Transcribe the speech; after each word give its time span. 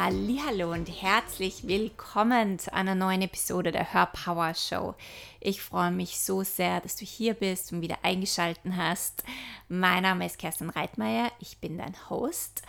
Hallo 0.00 0.72
und 0.72 0.86
herzlich 1.02 1.66
willkommen 1.66 2.60
zu 2.60 2.72
einer 2.72 2.94
neuen 2.94 3.20
Episode 3.20 3.72
der 3.72 3.92
Hörpower 3.92 4.54
Show. 4.54 4.94
Ich 5.40 5.60
freue 5.60 5.90
mich 5.90 6.20
so 6.20 6.44
sehr, 6.44 6.80
dass 6.80 6.94
du 6.94 7.04
hier 7.04 7.34
bist 7.34 7.72
und 7.72 7.80
wieder 7.80 7.98
eingeschaltet 8.04 8.62
hast. 8.76 9.24
Mein 9.68 10.04
Name 10.04 10.24
ist 10.24 10.38
Kerstin 10.38 10.70
Reitmeier, 10.70 11.32
ich 11.40 11.58
bin 11.58 11.78
dein 11.78 11.96
Host 12.08 12.62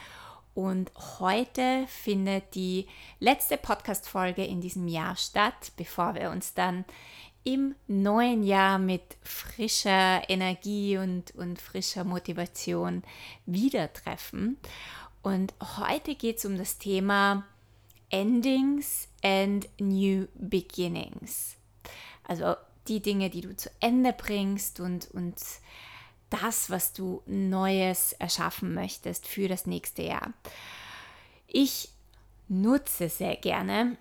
und 0.56 0.90
heute 1.20 1.86
findet 1.88 2.56
die 2.56 2.88
letzte 3.20 3.58
Podcast 3.58 4.10
Folge 4.10 4.44
in 4.44 4.60
diesem 4.60 4.88
Jahr 4.88 5.16
statt, 5.16 5.72
bevor 5.78 6.16
wir 6.16 6.32
uns 6.32 6.56
dann 6.56 6.84
im 7.44 7.76
neuen 7.86 8.42
Jahr 8.42 8.80
mit 8.80 9.04
frischer 9.22 10.28
Energie 10.30 10.98
und, 10.98 11.36
und 11.36 11.62
frischer 11.62 12.04
Motivation 12.04 13.04
wieder 13.46 13.94
treffen. 13.94 14.58
Und 15.22 15.54
heute 15.78 16.16
geht 16.16 16.38
es 16.38 16.46
um 16.46 16.58
das 16.58 16.78
Thema 16.78 17.46
Endings 18.10 19.08
and 19.24 19.68
New 19.80 20.28
Beginnings. 20.36 21.56
Also 22.24 22.56
die 22.88 23.02
Dinge, 23.02 23.30
die 23.30 23.42
du 23.42 23.56
zu 23.56 23.70
Ende 23.80 24.14
bringst 24.14 24.80
und, 24.80 25.12
und 25.12 25.36
das, 26.30 26.70
was 26.70 26.94
du 26.94 27.22
Neues 27.26 28.14
erschaffen 28.14 28.74
möchtest 28.74 29.28
für 29.28 29.48
das 29.48 29.66
nächste 29.66 30.04
Jahr. 30.04 30.34
Ich 31.48 31.90
nutze 32.48 33.10
sehr 33.10 33.36
gerne 33.36 33.98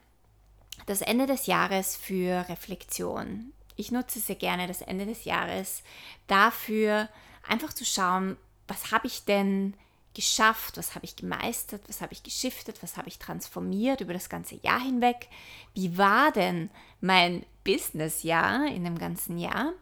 das 0.87 1.01
Ende 1.01 1.27
des 1.27 1.47
Jahres 1.47 1.97
für 1.97 2.49
Reflexion. 2.49 3.53
Ich 3.77 3.91
nutze 3.91 4.21
sehr 4.21 4.37
gerne 4.37 4.67
das 4.67 4.83
Ende 4.83 5.07
des 5.07 5.25
Jahres 5.25 5.83
dafür, 6.27 7.09
einfach 7.47 7.73
zu 7.73 7.85
schauen, 7.85 8.37
was 8.67 8.91
habe 8.91 9.07
ich 9.07 9.25
denn 9.25 9.75
geschafft, 10.19 10.77
was 10.77 10.97
habe 10.97 11.05
ich 11.05 11.15
gemeistert, 11.15 11.81
was 11.87 12.01
habe 12.01 12.13
ich 12.13 12.25
geschiftet, 12.25 12.83
was 12.83 12.97
habe 12.97 13.07
ich 13.07 13.21
transformiert 13.21 14.01
über 14.01 14.13
das 14.13 14.29
ganze 14.29 14.57
Jahr 14.57 14.81
hinweg. 14.81 15.29
Wie 15.75 15.97
war 15.97 16.33
denn 16.33 16.71
mein 17.01 17.47
Businessjahr 17.63 18.67
in 18.67 18.83
dem 18.83 18.99
ganzen 18.99 19.39
Jahr 19.39 19.75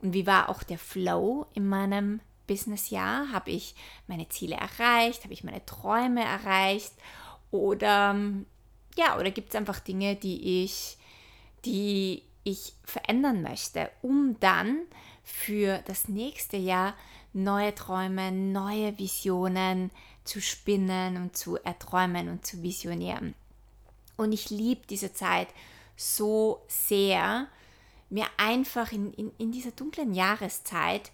und 0.00 0.14
wie 0.14 0.26
war 0.26 0.48
auch 0.48 0.62
der 0.62 0.78
Flow 0.78 1.44
in 1.52 1.68
meinem 1.68 2.20
Businessjahr? 2.46 3.30
Habe 3.32 3.50
ich 3.50 3.74
meine 4.06 4.30
Ziele 4.30 4.56
erreicht? 4.56 5.24
Habe 5.24 5.34
ich 5.34 5.44
meine 5.44 5.62
Träume 5.66 6.24
erreicht? 6.24 6.94
Oder 7.50 8.16
ja, 8.96 9.18
oder 9.18 9.30
gibt 9.30 9.50
es 9.50 9.56
einfach 9.56 9.80
Dinge, 9.80 10.16
die 10.16 10.64
ich, 10.64 10.96
die 11.66 12.22
ich 12.44 12.72
verändern 12.82 13.42
möchte, 13.42 13.90
um 14.00 14.40
dann 14.40 14.78
für 15.22 15.82
das 15.84 16.08
nächste 16.08 16.56
Jahr 16.56 16.94
neue 17.32 17.74
Träume, 17.74 18.30
neue 18.30 18.98
Visionen 18.98 19.90
zu 20.24 20.40
spinnen 20.40 21.16
und 21.16 21.36
zu 21.36 21.56
erträumen 21.56 22.28
und 22.28 22.46
zu 22.46 22.62
visionieren. 22.62 23.34
Und 24.16 24.32
ich 24.32 24.50
liebe 24.50 24.82
diese 24.88 25.12
Zeit 25.12 25.48
so 25.96 26.62
sehr, 26.68 27.48
mir 28.10 28.26
einfach 28.36 28.92
in, 28.92 29.12
in, 29.14 29.32
in 29.38 29.52
dieser 29.52 29.70
dunklen 29.70 30.14
Jahreszeit 30.14 31.10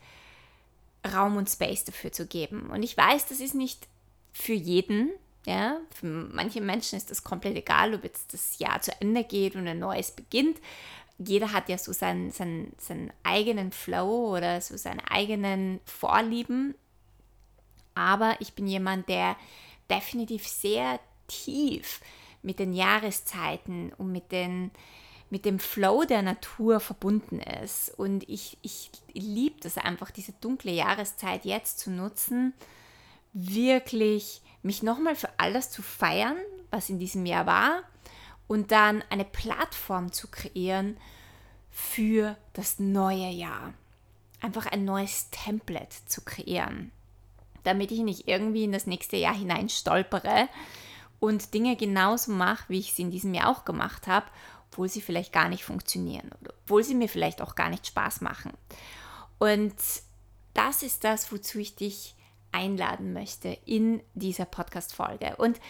Raum 1.14 1.36
und 1.36 1.48
Space 1.48 1.84
dafür 1.84 2.12
zu 2.12 2.26
geben. 2.26 2.70
Und 2.70 2.82
ich 2.82 2.96
weiß, 2.96 3.26
das 3.26 3.40
ist 3.40 3.54
nicht 3.54 3.86
für 4.32 4.52
jeden. 4.52 5.10
Ja? 5.46 5.78
Für 5.94 6.06
manche 6.06 6.60
Menschen 6.60 6.96
ist 6.96 7.10
das 7.10 7.22
komplett 7.22 7.56
egal, 7.56 7.94
ob 7.94 8.04
jetzt 8.04 8.34
das 8.34 8.58
Jahr 8.58 8.82
zu 8.82 8.92
Ende 9.00 9.24
geht 9.24 9.54
und 9.54 9.66
ein 9.68 9.78
neues 9.78 10.10
beginnt 10.10 10.58
jeder 11.18 11.52
hat 11.52 11.68
ja 11.68 11.76
so 11.78 11.92
seinen, 11.92 12.30
seinen, 12.30 12.72
seinen 12.78 13.12
eigenen 13.24 13.72
Flow 13.72 14.36
oder 14.36 14.60
so 14.60 14.76
seine 14.76 15.10
eigenen 15.10 15.80
Vorlieben. 15.84 16.74
Aber 17.94 18.36
ich 18.38 18.52
bin 18.54 18.68
jemand, 18.68 19.08
der 19.08 19.36
definitiv 19.90 20.46
sehr 20.46 21.00
tief 21.26 22.00
mit 22.42 22.60
den 22.60 22.72
Jahreszeiten 22.72 23.92
und 23.98 24.12
mit, 24.12 24.30
den, 24.30 24.70
mit 25.28 25.44
dem 25.44 25.58
Flow 25.58 26.04
der 26.04 26.22
Natur 26.22 26.78
verbunden 26.78 27.40
ist. 27.40 27.92
Und 27.98 28.28
ich, 28.28 28.56
ich 28.62 28.90
liebe 29.12 29.60
das 29.60 29.76
einfach, 29.76 30.12
diese 30.12 30.32
dunkle 30.40 30.70
Jahreszeit 30.70 31.44
jetzt 31.44 31.80
zu 31.80 31.90
nutzen, 31.90 32.54
wirklich 33.32 34.40
mich 34.62 34.84
nochmal 34.84 35.16
für 35.16 35.30
alles 35.36 35.70
zu 35.70 35.82
feiern, 35.82 36.36
was 36.70 36.90
in 36.90 37.00
diesem 37.00 37.26
Jahr 37.26 37.46
war 37.46 37.82
und 38.48 38.72
dann 38.72 39.04
eine 39.10 39.24
Plattform 39.24 40.12
zu 40.12 40.26
kreieren 40.26 40.96
für 41.70 42.36
das 42.54 42.80
neue 42.80 43.28
Jahr. 43.28 43.74
Einfach 44.40 44.66
ein 44.66 44.84
neues 44.84 45.30
Template 45.30 45.94
zu 46.06 46.22
kreieren, 46.22 46.90
damit 47.62 47.92
ich 47.92 48.00
nicht 48.00 48.26
irgendwie 48.26 48.64
in 48.64 48.72
das 48.72 48.86
nächste 48.86 49.16
Jahr 49.16 49.34
hinein 49.34 49.68
stolpere 49.68 50.48
und 51.20 51.54
Dinge 51.54 51.76
genauso 51.76 52.32
mache, 52.32 52.64
wie 52.68 52.78
ich 52.80 52.94
sie 52.94 53.02
in 53.02 53.10
diesem 53.10 53.34
Jahr 53.34 53.48
auch 53.48 53.64
gemacht 53.64 54.06
habe, 54.06 54.26
obwohl 54.70 54.88
sie 54.88 55.00
vielleicht 55.00 55.32
gar 55.32 55.48
nicht 55.48 55.64
funktionieren 55.64 56.30
oder 56.40 56.54
obwohl 56.64 56.84
sie 56.84 56.94
mir 56.94 57.08
vielleicht 57.08 57.42
auch 57.42 57.54
gar 57.54 57.68
nicht 57.68 57.86
Spaß 57.86 58.20
machen. 58.20 58.52
Und 59.38 59.74
das 60.54 60.82
ist 60.82 61.04
das, 61.04 61.30
wozu 61.32 61.58
ich 61.58 61.76
dich 61.76 62.14
einladen 62.52 63.12
möchte 63.12 63.58
in 63.66 64.00
dieser 64.14 64.44
Podcast-Folge. 64.44 65.36
Und 65.36 65.60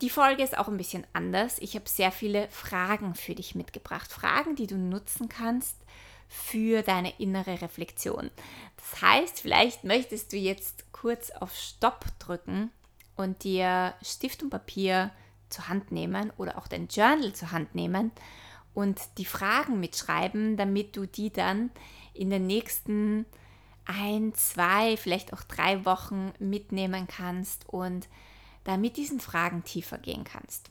die 0.00 0.10
Folge 0.10 0.42
ist 0.42 0.56
auch 0.56 0.68
ein 0.68 0.76
bisschen 0.76 1.06
anders. 1.12 1.58
Ich 1.58 1.74
habe 1.74 1.88
sehr 1.88 2.12
viele 2.12 2.48
Fragen 2.48 3.14
für 3.14 3.34
dich 3.34 3.54
mitgebracht. 3.54 4.10
Fragen, 4.10 4.56
die 4.56 4.66
du 4.66 4.76
nutzen 4.76 5.28
kannst 5.28 5.76
für 6.28 6.82
deine 6.82 7.12
innere 7.18 7.60
Reflexion. 7.60 8.30
Das 8.76 9.02
heißt, 9.02 9.40
vielleicht 9.40 9.84
möchtest 9.84 10.32
du 10.32 10.36
jetzt 10.36 10.90
kurz 10.92 11.30
auf 11.30 11.54
Stopp 11.54 12.06
drücken 12.18 12.70
und 13.16 13.44
dir 13.44 13.94
Stift 14.02 14.42
und 14.42 14.50
Papier 14.50 15.10
zur 15.50 15.68
Hand 15.68 15.92
nehmen 15.92 16.32
oder 16.36 16.56
auch 16.56 16.68
dein 16.68 16.86
Journal 16.86 17.32
zur 17.32 17.50
Hand 17.52 17.74
nehmen 17.74 18.12
und 18.72 19.00
die 19.18 19.24
Fragen 19.24 19.80
mitschreiben, 19.80 20.56
damit 20.56 20.96
du 20.96 21.06
die 21.06 21.32
dann 21.32 21.70
in 22.14 22.30
den 22.30 22.46
nächsten 22.46 23.26
ein, 23.84 24.32
zwei, 24.34 24.96
vielleicht 24.96 25.32
auch 25.32 25.42
drei 25.42 25.84
Wochen 25.84 26.32
mitnehmen 26.38 27.08
kannst 27.08 27.68
und 27.68 28.08
da 28.64 28.76
mit 28.76 28.96
diesen 28.96 29.20
Fragen 29.20 29.64
tiefer 29.64 29.98
gehen 29.98 30.24
kannst. 30.24 30.70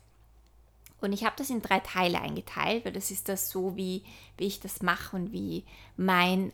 Und 1.02 1.14
ich 1.14 1.24
habe 1.24 1.36
das 1.38 1.50
in 1.50 1.62
drei 1.62 1.80
Teile 1.80 2.22
eingeteilt, 2.22 2.86
weil 2.86 2.92
das 2.92 3.12
ist 3.12 3.30
das 3.30 3.50
so, 3.50 3.76
wie, 3.76 4.04
wie 4.38 4.48
ich 4.48 4.60
das 4.60 4.82
mache 4.82 5.16
und 5.16 5.32
wie 5.32 5.64
mein 5.96 6.52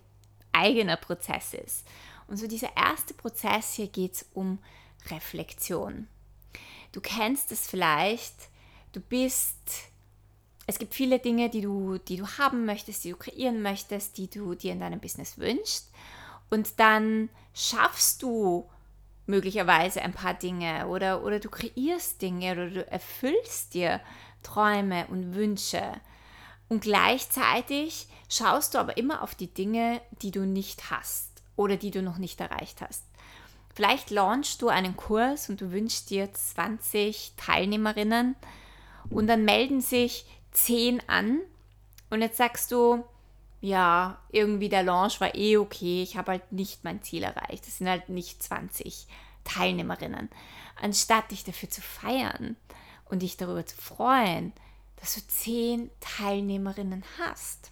eigener 0.51 0.97
Prozess 0.97 1.53
ist. 1.53 1.85
Und 2.27 2.37
so 2.37 2.47
dieser 2.47 2.75
erste 2.75 3.13
Prozess 3.13 3.73
hier 3.73 3.87
geht 3.87 4.13
es 4.13 4.25
um 4.33 4.59
Reflexion. 5.09 6.07
Du 6.91 7.01
kennst 7.01 7.51
es 7.51 7.67
vielleicht, 7.67 8.49
du 8.93 8.99
bist, 8.99 9.57
es 10.65 10.79
gibt 10.79 10.93
viele 10.93 11.19
Dinge, 11.19 11.49
die 11.49 11.61
du, 11.61 11.97
die 11.97 12.17
du 12.17 12.27
haben 12.37 12.65
möchtest, 12.65 13.03
die 13.03 13.11
du 13.11 13.17
kreieren 13.17 13.61
möchtest, 13.61 14.17
die 14.17 14.29
du 14.29 14.55
dir 14.55 14.71
in 14.71 14.79
deinem 14.79 14.99
Business 14.99 15.37
wünschst. 15.37 15.91
Und 16.49 16.79
dann 16.79 17.29
schaffst 17.53 18.21
du 18.23 18.69
möglicherweise 19.25 20.01
ein 20.01 20.13
paar 20.13 20.33
Dinge 20.33 20.87
oder, 20.87 21.23
oder 21.23 21.39
du 21.39 21.49
kreierst 21.49 22.21
Dinge 22.21 22.51
oder 22.51 22.69
du 22.69 22.91
erfüllst 22.91 23.73
dir 23.73 23.99
Träume 24.43 25.07
und 25.07 25.35
Wünsche. 25.35 25.81
Und 26.69 26.81
gleichzeitig 26.81 28.07
schaust 28.29 28.73
du 28.73 28.79
aber 28.79 28.97
immer 28.97 29.21
auf 29.21 29.35
die 29.35 29.53
Dinge, 29.53 30.01
die 30.21 30.31
du 30.31 30.45
nicht 30.45 30.91
hast 30.91 31.43
oder 31.55 31.77
die 31.77 31.91
du 31.91 32.01
noch 32.01 32.17
nicht 32.17 32.39
erreicht 32.39 32.81
hast. 32.81 33.03
Vielleicht 33.73 34.09
launchst 34.09 34.61
du 34.61 34.69
einen 34.69 34.95
Kurs 34.95 35.49
und 35.49 35.59
du 35.59 35.71
wünschst 35.71 36.09
dir 36.09 36.31
20 36.31 37.33
Teilnehmerinnen 37.35 38.35
und 39.09 39.27
dann 39.27 39.43
melden 39.43 39.81
sich 39.81 40.25
10 40.51 41.01
an 41.09 41.41
und 42.09 42.21
jetzt 42.21 42.37
sagst 42.37 42.71
du, 42.71 43.03
ja, 43.65 44.19
irgendwie 44.29 44.69
der 44.69 44.83
Launch 44.83 45.19
war 45.19 45.33
eh 45.33 45.57
okay, 45.57 46.03
ich 46.03 46.17
habe 46.17 46.33
halt 46.33 46.51
nicht 46.51 46.83
mein 46.83 47.01
Ziel 47.01 47.23
erreicht. 47.23 47.67
Es 47.67 47.79
sind 47.79 47.89
halt 47.89 48.09
nicht 48.09 48.41
20 48.41 49.07
Teilnehmerinnen. 49.43 50.29
Anstatt 50.79 51.31
dich 51.31 51.43
dafür 51.43 51.69
zu 51.69 51.81
feiern 51.81 52.55
und 53.05 53.23
dich 53.23 53.37
darüber 53.37 53.65
zu 53.65 53.75
freuen, 53.75 54.53
dass 54.97 55.15
du 55.15 55.21
10 55.25 55.89
Teilnehmerinnen 55.99 57.03
hast. 57.19 57.71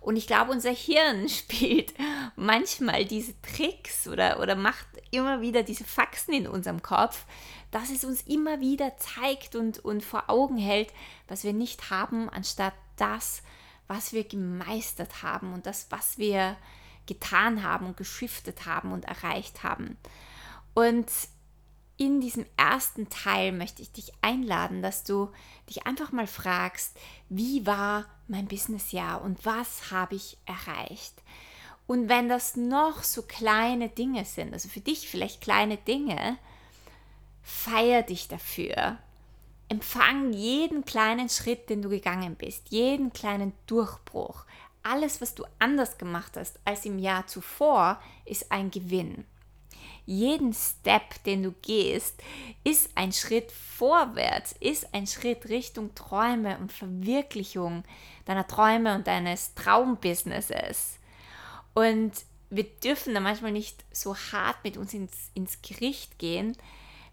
Und 0.00 0.16
ich 0.16 0.28
glaube, 0.28 0.52
unser 0.52 0.72
Hirn 0.72 1.28
spielt 1.28 1.92
manchmal 2.36 3.04
diese 3.04 3.34
Tricks 3.42 4.06
oder, 4.06 4.38
oder 4.38 4.54
macht 4.54 4.86
immer 5.10 5.40
wieder 5.40 5.64
diese 5.64 5.84
Faxen 5.84 6.32
in 6.32 6.46
unserem 6.46 6.80
Kopf, 6.80 7.24
dass 7.72 7.90
es 7.90 8.04
uns 8.04 8.22
immer 8.22 8.60
wieder 8.60 8.96
zeigt 8.98 9.56
und, 9.56 9.80
und 9.80 10.04
vor 10.04 10.24
Augen 10.28 10.58
hält, 10.58 10.92
was 11.26 11.42
wir 11.42 11.52
nicht 11.52 11.90
haben, 11.90 12.30
anstatt 12.30 12.74
das, 12.96 13.42
wir 14.12 14.24
gemeistert 14.24 15.22
haben 15.22 15.52
und 15.52 15.66
das, 15.66 15.86
was 15.90 16.18
wir 16.18 16.56
getan 17.06 17.62
haben 17.62 17.86
und 17.86 17.96
geschiftet 17.96 18.66
haben 18.66 18.92
und 18.92 19.04
erreicht 19.04 19.62
haben. 19.62 19.96
Und 20.72 21.06
in 21.96 22.20
diesem 22.20 22.44
ersten 22.56 23.08
Teil 23.08 23.52
möchte 23.52 23.82
ich 23.82 23.92
dich 23.92 24.12
einladen, 24.20 24.82
dass 24.82 25.04
du 25.04 25.30
dich 25.68 25.86
einfach 25.86 26.10
mal 26.10 26.26
fragst, 26.26 26.96
wie 27.28 27.66
war 27.66 28.06
mein 28.26 28.48
Businessjahr 28.48 29.22
und 29.22 29.44
was 29.44 29.90
habe 29.90 30.16
ich 30.16 30.38
erreicht? 30.46 31.22
Und 31.86 32.08
wenn 32.08 32.28
das 32.28 32.56
noch 32.56 33.02
so 33.02 33.22
kleine 33.22 33.90
Dinge 33.90 34.24
sind, 34.24 34.54
also 34.54 34.68
für 34.68 34.80
dich 34.80 35.08
vielleicht 35.08 35.42
kleine 35.42 35.76
Dinge, 35.76 36.38
Feier 37.44 38.02
dich 38.02 38.26
dafür. 38.26 38.98
Empfang 39.68 40.32
jeden 40.32 40.84
kleinen 40.84 41.28
Schritt, 41.28 41.70
den 41.70 41.82
du 41.82 41.88
gegangen 41.88 42.36
bist, 42.36 42.68
jeden 42.68 43.12
kleinen 43.12 43.52
Durchbruch. 43.66 44.44
Alles, 44.82 45.20
was 45.20 45.34
du 45.34 45.44
anders 45.58 45.96
gemacht 45.96 46.36
hast 46.36 46.60
als 46.64 46.84
im 46.84 46.98
Jahr 46.98 47.26
zuvor, 47.26 48.00
ist 48.26 48.52
ein 48.52 48.70
Gewinn. 48.70 49.24
Jeden 50.06 50.52
Step, 50.52 51.22
den 51.24 51.42
du 51.42 51.52
gehst, 51.62 52.22
ist 52.62 52.90
ein 52.94 53.12
Schritt 53.12 53.50
vorwärts, 53.50 54.54
ist 54.60 54.92
ein 54.92 55.06
Schritt 55.06 55.48
Richtung 55.48 55.94
Träume 55.94 56.58
und 56.58 56.72
Verwirklichung 56.72 57.84
deiner 58.26 58.46
Träume 58.46 58.94
und 58.94 59.06
deines 59.06 59.54
Traumbusinesses. 59.54 60.98
Und 61.72 62.12
wir 62.50 62.64
dürfen 62.64 63.14
da 63.14 63.20
manchmal 63.20 63.52
nicht 63.52 63.82
so 63.92 64.14
hart 64.14 64.62
mit 64.62 64.76
uns 64.76 64.92
ins, 64.92 65.30
ins 65.32 65.62
Gericht 65.62 66.18
gehen, 66.18 66.54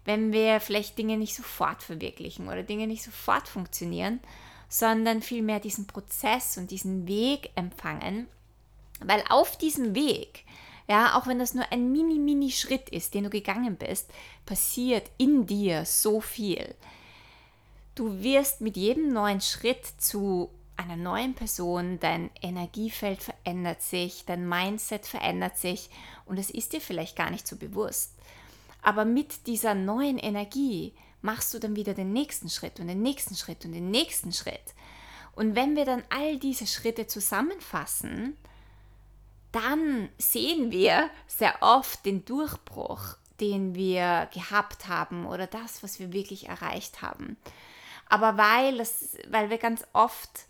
wenn 0.04 0.32
wir 0.32 0.60
vielleicht 0.60 0.98
Dinge 0.98 1.16
nicht 1.16 1.34
sofort 1.34 1.82
verwirklichen 1.82 2.48
oder 2.48 2.62
Dinge 2.62 2.86
nicht 2.86 3.02
sofort 3.02 3.48
funktionieren, 3.48 4.20
sondern 4.68 5.22
vielmehr 5.22 5.60
diesen 5.60 5.86
Prozess 5.86 6.56
und 6.56 6.70
diesen 6.70 7.06
Weg 7.06 7.50
empfangen, 7.54 8.26
weil 9.00 9.22
auf 9.28 9.58
diesem 9.58 9.94
Weg, 9.94 10.44
ja, 10.88 11.16
auch 11.16 11.26
wenn 11.26 11.38
das 11.38 11.54
nur 11.54 11.70
ein 11.70 11.92
mini, 11.92 12.18
mini 12.18 12.50
Schritt 12.50 12.88
ist, 12.88 13.14
den 13.14 13.24
du 13.24 13.30
gegangen 13.30 13.76
bist, 13.76 14.10
passiert 14.46 15.10
in 15.18 15.46
dir 15.46 15.84
so 15.84 16.20
viel. 16.20 16.74
Du 17.94 18.22
wirst 18.22 18.60
mit 18.60 18.76
jedem 18.76 19.12
neuen 19.12 19.40
Schritt 19.40 19.84
zu 19.98 20.50
einer 20.76 20.96
neuen 20.96 21.34
Person, 21.34 22.00
dein 22.00 22.30
Energiefeld 22.40 23.22
verändert 23.22 23.82
sich, 23.82 24.24
dein 24.24 24.48
Mindset 24.48 25.06
verändert 25.06 25.58
sich 25.58 25.90
und 26.24 26.38
es 26.38 26.50
ist 26.50 26.72
dir 26.72 26.80
vielleicht 26.80 27.16
gar 27.16 27.30
nicht 27.30 27.46
so 27.46 27.56
bewusst. 27.56 28.14
Aber 28.82 29.04
mit 29.04 29.46
dieser 29.46 29.74
neuen 29.74 30.18
Energie 30.18 30.92
machst 31.22 31.54
du 31.54 31.58
dann 31.58 31.76
wieder 31.76 31.94
den 31.94 32.12
nächsten 32.12 32.50
Schritt 32.50 32.80
und 32.80 32.88
den 32.88 33.00
nächsten 33.00 33.36
Schritt 33.36 33.64
und 33.64 33.72
den 33.72 33.90
nächsten 33.90 34.32
Schritt. 34.32 34.74
Und 35.34 35.54
wenn 35.54 35.76
wir 35.76 35.84
dann 35.84 36.02
all 36.10 36.38
diese 36.38 36.66
Schritte 36.66 37.06
zusammenfassen, 37.06 38.36
dann 39.52 40.08
sehen 40.18 40.70
wir 40.72 41.10
sehr 41.26 41.54
oft 41.60 42.04
den 42.04 42.24
Durchbruch, 42.24 43.16
den 43.40 43.74
wir 43.74 44.28
gehabt 44.32 44.88
haben 44.88 45.26
oder 45.26 45.46
das, 45.46 45.82
was 45.82 45.98
wir 45.98 46.12
wirklich 46.12 46.48
erreicht 46.48 47.02
haben. 47.02 47.36
Aber 48.08 48.36
weil, 48.36 48.80
es, 48.80 49.16
weil 49.28 49.48
wir 49.48 49.58
ganz 49.58 49.86
oft 49.92 50.46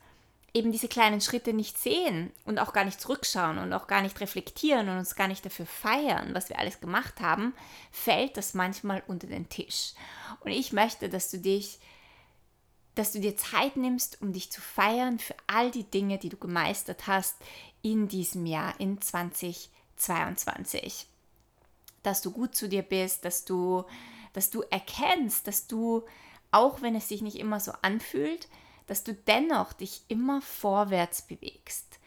eben 0.55 0.71
diese 0.71 0.89
kleinen 0.89 1.21
Schritte 1.21 1.55
nicht 1.55 1.79
sehen 1.79 2.31
und 2.45 2.59
auch 2.59 2.73
gar 2.73 2.85
nicht 2.85 3.01
zurückschauen 3.01 3.59
und 3.59 3.73
auch 3.73 3.87
gar 3.87 4.03
nicht 4.03 4.21
reflektieren 4.21 4.89
und 4.89 4.99
uns 4.99 5.15
gar 5.15 5.29
nicht 5.29 5.47
dafür 5.47 5.67
feiern, 5.67 6.35
was 6.35 6.51
wir 6.51 6.59
alles 6.59 6.81
gemacht 6.81 7.21
haben, 7.21 7.55
fällt 7.91 8.37
das 8.37 8.53
manchmal 8.53 9.03
unter 9.07 9.27
den 9.27 9.49
Tisch. 9.49 9.95
Und 10.41 10.51
ich 10.51 10.73
möchte, 10.73 11.09
dass 11.09 11.31
du 11.31 11.39
dich, 11.39 11.79
dass 12.95 13.13
du 13.13 13.21
dir 13.21 13.37
Zeit 13.37 13.77
nimmst, 13.77 14.21
um 14.21 14.35
dich 14.35 14.53
zu 14.53 14.61
feiern 14.61 15.19
für 15.19 15.35
all 15.47 15.71
die 15.71 15.85
Dinge, 15.85 16.19
die 16.19 16.29
du 16.29 16.37
gemeistert 16.37 17.07
hast 17.07 17.37
in 17.81 18.09
diesem 18.09 18.45
Jahr, 18.45 18.79
in 18.79 19.01
2022. 19.01 21.07
Dass 22.03 22.21
du 22.21 22.31
gut 22.31 22.55
zu 22.55 22.69
dir 22.69 22.83
bist, 22.83 23.25
dass 23.25 23.47
du, 23.47 23.85
dass 24.35 24.51
du 24.51 24.61
erkennst, 24.71 25.47
dass 25.47 25.67
du, 25.67 26.05
auch 26.51 26.83
wenn 26.83 26.95
es 26.95 27.09
sich 27.09 27.23
nicht 27.23 27.39
immer 27.39 27.59
so 27.59 27.73
anfühlt, 27.81 28.49
dass 28.87 29.05
du 29.05 29.15
dennoch 29.15 29.73
dich 29.73 30.03
immer 30.09 30.41
vorwärts 30.41 31.23
bewegst. 31.23 31.99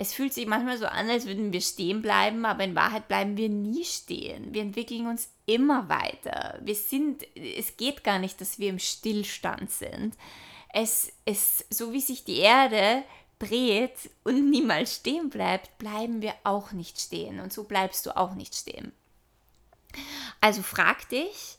Es 0.00 0.14
fühlt 0.14 0.32
sich 0.32 0.46
manchmal 0.46 0.78
so 0.78 0.86
an, 0.86 1.10
als 1.10 1.26
würden 1.26 1.52
wir 1.52 1.60
stehen 1.60 2.02
bleiben, 2.02 2.44
aber 2.44 2.62
in 2.62 2.76
Wahrheit 2.76 3.08
bleiben 3.08 3.36
wir 3.36 3.48
nie 3.48 3.84
stehen. 3.84 4.54
Wir 4.54 4.62
entwickeln 4.62 5.08
uns 5.08 5.28
immer 5.44 5.88
weiter. 5.88 6.60
Wir 6.62 6.76
sind, 6.76 7.26
es 7.34 7.76
geht 7.76 8.04
gar 8.04 8.20
nicht, 8.20 8.40
dass 8.40 8.60
wir 8.60 8.70
im 8.70 8.78
Stillstand 8.78 9.72
sind. 9.72 10.14
Es, 10.72 11.12
es, 11.24 11.64
so 11.70 11.92
wie 11.92 12.00
sich 12.00 12.24
die 12.24 12.38
Erde 12.38 13.02
dreht 13.40 14.10
und 14.22 14.50
niemals 14.50 14.96
stehen 14.96 15.30
bleibt, 15.30 15.78
bleiben 15.78 16.22
wir 16.22 16.34
auch 16.44 16.70
nicht 16.70 17.00
stehen. 17.00 17.40
Und 17.40 17.52
so 17.52 17.64
bleibst 17.64 18.06
du 18.06 18.16
auch 18.16 18.34
nicht 18.34 18.54
stehen. 18.54 18.92
Also 20.40 20.62
frag 20.62 21.08
dich, 21.08 21.56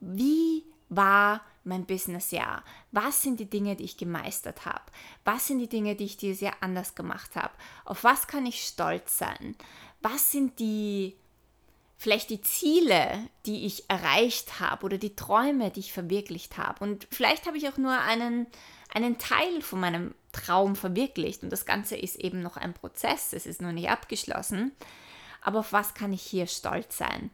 wie 0.00 0.64
war 0.88 1.42
mein 1.70 1.86
Businessjahr? 1.86 2.62
Was 2.92 3.22
sind 3.22 3.40
die 3.40 3.48
Dinge, 3.48 3.76
die 3.76 3.84
ich 3.84 3.96
gemeistert 3.96 4.66
habe? 4.66 4.84
Was 5.24 5.46
sind 5.46 5.60
die 5.60 5.68
Dinge, 5.68 5.96
die 5.96 6.04
ich 6.04 6.18
dieses 6.18 6.42
Jahr 6.42 6.56
anders 6.60 6.94
gemacht 6.94 7.34
habe? 7.36 7.54
Auf 7.86 8.04
was 8.04 8.26
kann 8.26 8.44
ich 8.44 8.62
stolz 8.62 9.16
sein? 9.16 9.56
Was 10.02 10.30
sind 10.30 10.58
die 10.58 11.16
vielleicht 11.96 12.30
die 12.30 12.40
Ziele, 12.40 13.28
die 13.46 13.66
ich 13.66 13.88
erreicht 13.88 14.60
habe 14.60 14.84
oder 14.84 14.98
die 14.98 15.16
Träume, 15.16 15.70
die 15.70 15.80
ich 15.80 15.92
verwirklicht 15.92 16.58
habe? 16.58 16.84
Und 16.84 17.06
vielleicht 17.10 17.46
habe 17.46 17.56
ich 17.56 17.68
auch 17.68 17.78
nur 17.78 17.98
einen 17.98 18.46
einen 18.92 19.18
Teil 19.18 19.62
von 19.62 19.80
meinem 19.80 20.14
Traum 20.32 20.76
verwirklicht 20.76 21.42
und 21.42 21.50
das 21.50 21.66
Ganze 21.66 21.96
ist 21.96 22.16
eben 22.16 22.42
noch 22.42 22.56
ein 22.56 22.74
Prozess, 22.74 23.32
es 23.32 23.46
ist 23.46 23.62
noch 23.62 23.72
nicht 23.72 23.88
abgeschlossen. 23.88 24.72
Aber 25.42 25.60
auf 25.60 25.72
was 25.72 25.94
kann 25.94 26.12
ich 26.12 26.22
hier 26.22 26.46
stolz 26.46 26.98
sein? 26.98 27.30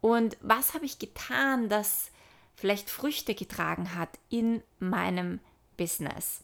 Und 0.00 0.36
was 0.40 0.74
habe 0.74 0.84
ich 0.84 0.98
getan, 0.98 1.68
das 1.68 2.10
vielleicht 2.58 2.90
Früchte 2.90 3.36
getragen 3.36 3.94
hat 3.94 4.10
in 4.30 4.62
meinem 4.80 5.38
Business, 5.76 6.40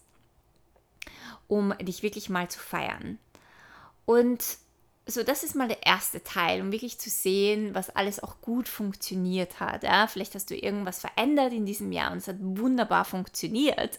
um 1.48 1.76
dich 1.78 2.04
wirklich 2.04 2.30
mal 2.30 2.48
zu 2.48 2.60
feiern. 2.60 3.18
Und 4.06 4.44
so, 5.06 5.24
das 5.24 5.42
ist 5.42 5.56
mal 5.56 5.66
der 5.66 5.84
erste 5.84 6.22
Teil, 6.22 6.60
um 6.60 6.70
wirklich 6.70 7.00
zu 7.00 7.10
sehen, 7.10 7.74
was 7.74 7.90
alles 7.90 8.22
auch 8.22 8.40
gut 8.40 8.68
funktioniert 8.68 9.58
hat. 9.58 9.82
Ja? 9.82 10.06
Vielleicht 10.06 10.36
hast 10.36 10.50
du 10.50 10.56
irgendwas 10.56 11.00
verändert 11.00 11.52
in 11.52 11.66
diesem 11.66 11.90
Jahr 11.90 12.12
und 12.12 12.18
es 12.18 12.28
hat 12.28 12.36
wunderbar 12.38 13.04
funktioniert. 13.04 13.98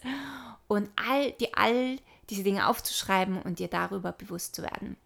Und 0.68 0.88
all, 0.96 1.32
die, 1.32 1.54
all 1.54 1.98
diese 2.30 2.42
Dinge 2.42 2.66
aufzuschreiben 2.66 3.40
und 3.42 3.58
dir 3.58 3.68
darüber 3.68 4.12
bewusst 4.12 4.56
zu 4.56 4.62
werden. 4.62 4.96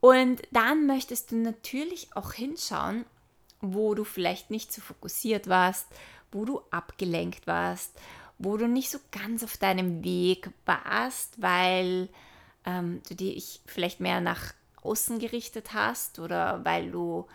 Und 0.00 0.40
dann 0.52 0.86
möchtest 0.86 1.32
du 1.32 1.36
natürlich 1.36 2.16
auch 2.16 2.32
hinschauen, 2.32 3.04
wo 3.60 3.94
du 3.94 4.04
vielleicht 4.04 4.50
nicht 4.50 4.72
so 4.72 4.80
fokussiert 4.80 5.48
warst, 5.48 5.86
wo 6.30 6.44
du 6.44 6.60
abgelenkt 6.70 7.46
warst, 7.46 7.92
wo 8.38 8.56
du 8.56 8.68
nicht 8.68 8.90
so 8.90 8.98
ganz 9.10 9.42
auf 9.42 9.56
deinem 9.56 10.04
Weg 10.04 10.50
warst, 10.64 11.40
weil 11.40 12.08
ähm, 12.64 13.02
du 13.08 13.14
dich 13.14 13.60
vielleicht 13.66 14.00
mehr 14.00 14.20
nach 14.20 14.54
außen 14.82 15.18
gerichtet 15.18 15.74
hast 15.74 16.18
oder 16.18 16.64
weil 16.64 16.90
du 16.90 17.26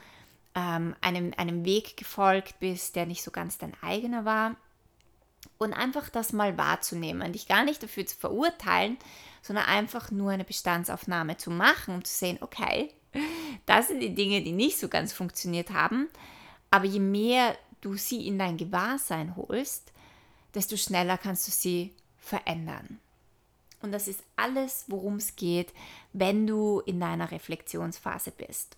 ähm, 0.56 0.96
einem, 1.02 1.34
einem 1.38 1.66
Weg 1.66 1.98
gefolgt 1.98 2.60
bist, 2.60 2.96
der 2.96 3.06
nicht 3.06 3.24
so 3.24 3.32
ganz 3.32 3.58
dein 3.58 3.74
eigener 3.82 4.26
war. 4.26 4.56
Und 5.58 5.74
einfach 5.74 6.10
das 6.10 6.32
mal 6.32 6.58
wahrzunehmen, 6.58 7.34
dich 7.34 7.48
gar 7.48 7.66
nicht 7.66 7.84
dafür 7.84 8.06
zu 8.06 8.16
verurteilen, 8.18 8.98
sondern 9.42 9.66
einfach 9.66 10.10
nur 10.10 10.32
eine 10.32 10.46
Bestandsaufnahme 10.46 11.38
zu 11.38 11.52
machen, 11.52 11.96
um 11.96 12.04
zu 12.06 12.14
sehen, 12.14 12.38
okay, 12.42 12.94
das 13.66 13.88
sind 13.88 14.00
die 14.00 14.16
Dinge, 14.16 14.42
die 14.42 14.52
nicht 14.52 14.78
so 14.78 14.88
ganz 14.88 15.14
funktioniert 15.14 15.72
haben. 15.72 16.10
Aber 16.72 16.86
je 16.86 17.00
mehr 17.00 17.58
du 17.82 17.96
sie 17.96 18.26
in 18.28 18.40
dein 18.40 18.58
Gewahrsein 18.58 19.36
holst, 19.36 19.92
desto 20.54 20.78
schneller 20.78 21.18
kannst 21.18 21.48
du 21.48 21.52
sie 21.52 21.94
verändern. 22.18 23.00
Und 23.82 23.92
das 23.92 24.08
ist 24.08 24.24
alles, 24.38 24.86
worum 24.88 25.18
es 25.18 25.36
geht, 25.36 25.74
wenn 26.14 26.48
du 26.48 26.80
in 26.86 27.00
deiner 27.00 27.32
Reflexionsphase 27.32 28.32
bist. 28.32 28.78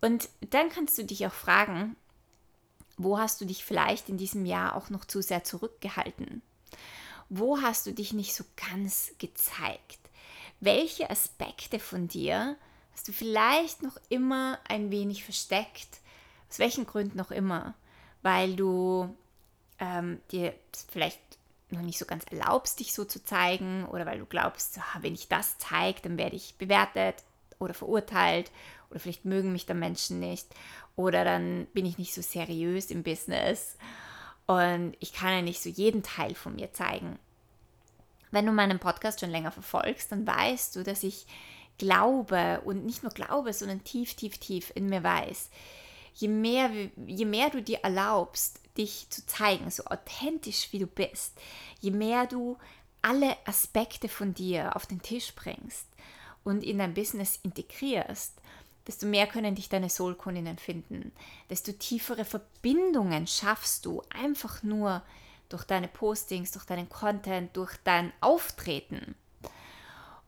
Und 0.00 0.28
dann 0.50 0.68
kannst 0.68 0.96
du 0.98 1.04
dich 1.04 1.26
auch 1.26 1.32
fragen, 1.32 1.96
wo 2.96 3.18
hast 3.18 3.40
du 3.40 3.44
dich 3.44 3.64
vielleicht 3.64 4.08
in 4.08 4.16
diesem 4.16 4.46
Jahr 4.46 4.76
auch 4.76 4.88
noch 4.88 5.04
zu 5.04 5.20
sehr 5.20 5.42
zurückgehalten? 5.42 6.42
Wo 7.28 7.60
hast 7.60 7.86
du 7.86 7.92
dich 7.92 8.12
nicht 8.12 8.34
so 8.34 8.44
ganz 8.70 9.12
gezeigt? 9.18 9.98
Welche 10.60 11.10
Aspekte 11.10 11.80
von 11.80 12.06
dir 12.06 12.56
hast 12.94 13.08
du 13.08 13.12
vielleicht 13.12 13.82
noch 13.82 13.98
immer 14.08 14.58
ein 14.68 14.90
wenig 14.90 15.24
versteckt? 15.24 16.00
Aus 16.48 16.58
welchen 16.58 16.86
Gründen 16.86 17.18
noch 17.18 17.30
immer? 17.30 17.74
Weil 18.22 18.56
du 18.56 19.14
ähm, 19.78 20.20
dir 20.30 20.54
vielleicht 20.88 21.20
noch 21.70 21.82
nicht 21.82 21.98
so 21.98 22.06
ganz 22.06 22.24
erlaubst, 22.30 22.80
dich 22.80 22.94
so 22.94 23.04
zu 23.04 23.22
zeigen 23.24 23.84
oder 23.86 24.06
weil 24.06 24.18
du 24.18 24.26
glaubst, 24.26 24.78
ah, 24.78 24.98
wenn 25.00 25.14
ich 25.14 25.28
das 25.28 25.58
zeige, 25.58 26.00
dann 26.02 26.16
werde 26.16 26.36
ich 26.36 26.56
bewertet 26.56 27.16
oder 27.58 27.74
verurteilt 27.74 28.50
oder 28.90 29.00
vielleicht 29.00 29.24
mögen 29.24 29.52
mich 29.52 29.66
dann 29.66 29.78
Menschen 29.78 30.20
nicht 30.20 30.46
oder 30.96 31.24
dann 31.24 31.66
bin 31.72 31.86
ich 31.86 31.98
nicht 31.98 32.14
so 32.14 32.22
seriös 32.22 32.90
im 32.90 33.02
Business 33.02 33.76
und 34.46 34.94
ich 35.00 35.12
kann 35.12 35.32
ja 35.32 35.42
nicht 35.42 35.62
so 35.62 35.68
jeden 35.68 36.02
Teil 36.02 36.34
von 36.34 36.54
mir 36.54 36.72
zeigen. 36.72 37.18
Wenn 38.30 38.46
du 38.46 38.52
meinen 38.52 38.78
Podcast 38.78 39.20
schon 39.20 39.30
länger 39.30 39.52
verfolgst, 39.52 40.12
dann 40.12 40.26
weißt 40.26 40.76
du, 40.76 40.82
dass 40.82 41.02
ich 41.02 41.26
glaube 41.78 42.62
und 42.64 42.84
nicht 42.84 43.02
nur 43.02 43.12
glaube, 43.12 43.52
sondern 43.52 43.84
tief, 43.84 44.14
tief, 44.14 44.38
tief 44.38 44.72
in 44.74 44.88
mir 44.88 45.02
weiß, 45.02 45.50
je 46.14 46.28
mehr, 46.28 46.70
je 47.06 47.24
mehr 47.24 47.50
du 47.50 47.62
dir 47.62 47.80
erlaubst, 47.80 48.60
dich 48.76 49.06
zu 49.10 49.26
zeigen, 49.26 49.70
so 49.70 49.84
authentisch 49.84 50.72
wie 50.72 50.78
du 50.78 50.86
bist, 50.86 51.38
je 51.80 51.90
mehr 51.90 52.26
du 52.26 52.58
alle 53.02 53.36
Aspekte 53.46 54.08
von 54.08 54.34
dir 54.34 54.74
auf 54.74 54.86
den 54.86 55.02
Tisch 55.02 55.34
bringst 55.34 55.86
und 56.42 56.64
in 56.64 56.78
dein 56.78 56.94
Business 56.94 57.38
integrierst, 57.42 58.34
desto 58.86 59.06
mehr 59.06 59.26
können 59.26 59.54
dich 59.54 59.68
deine 59.68 59.90
Soulkundinnen 59.90 60.58
finden, 60.58 61.12
desto 61.50 61.72
tiefere 61.72 62.24
Verbindungen 62.24 63.26
schaffst 63.26 63.86
du 63.86 64.02
einfach 64.10 64.62
nur 64.62 65.02
durch 65.48 65.64
deine 65.64 65.88
Postings, 65.88 66.52
durch 66.52 66.64
deinen 66.64 66.88
Content, 66.88 67.56
durch 67.56 67.76
dein 67.84 68.12
Auftreten. 68.20 69.14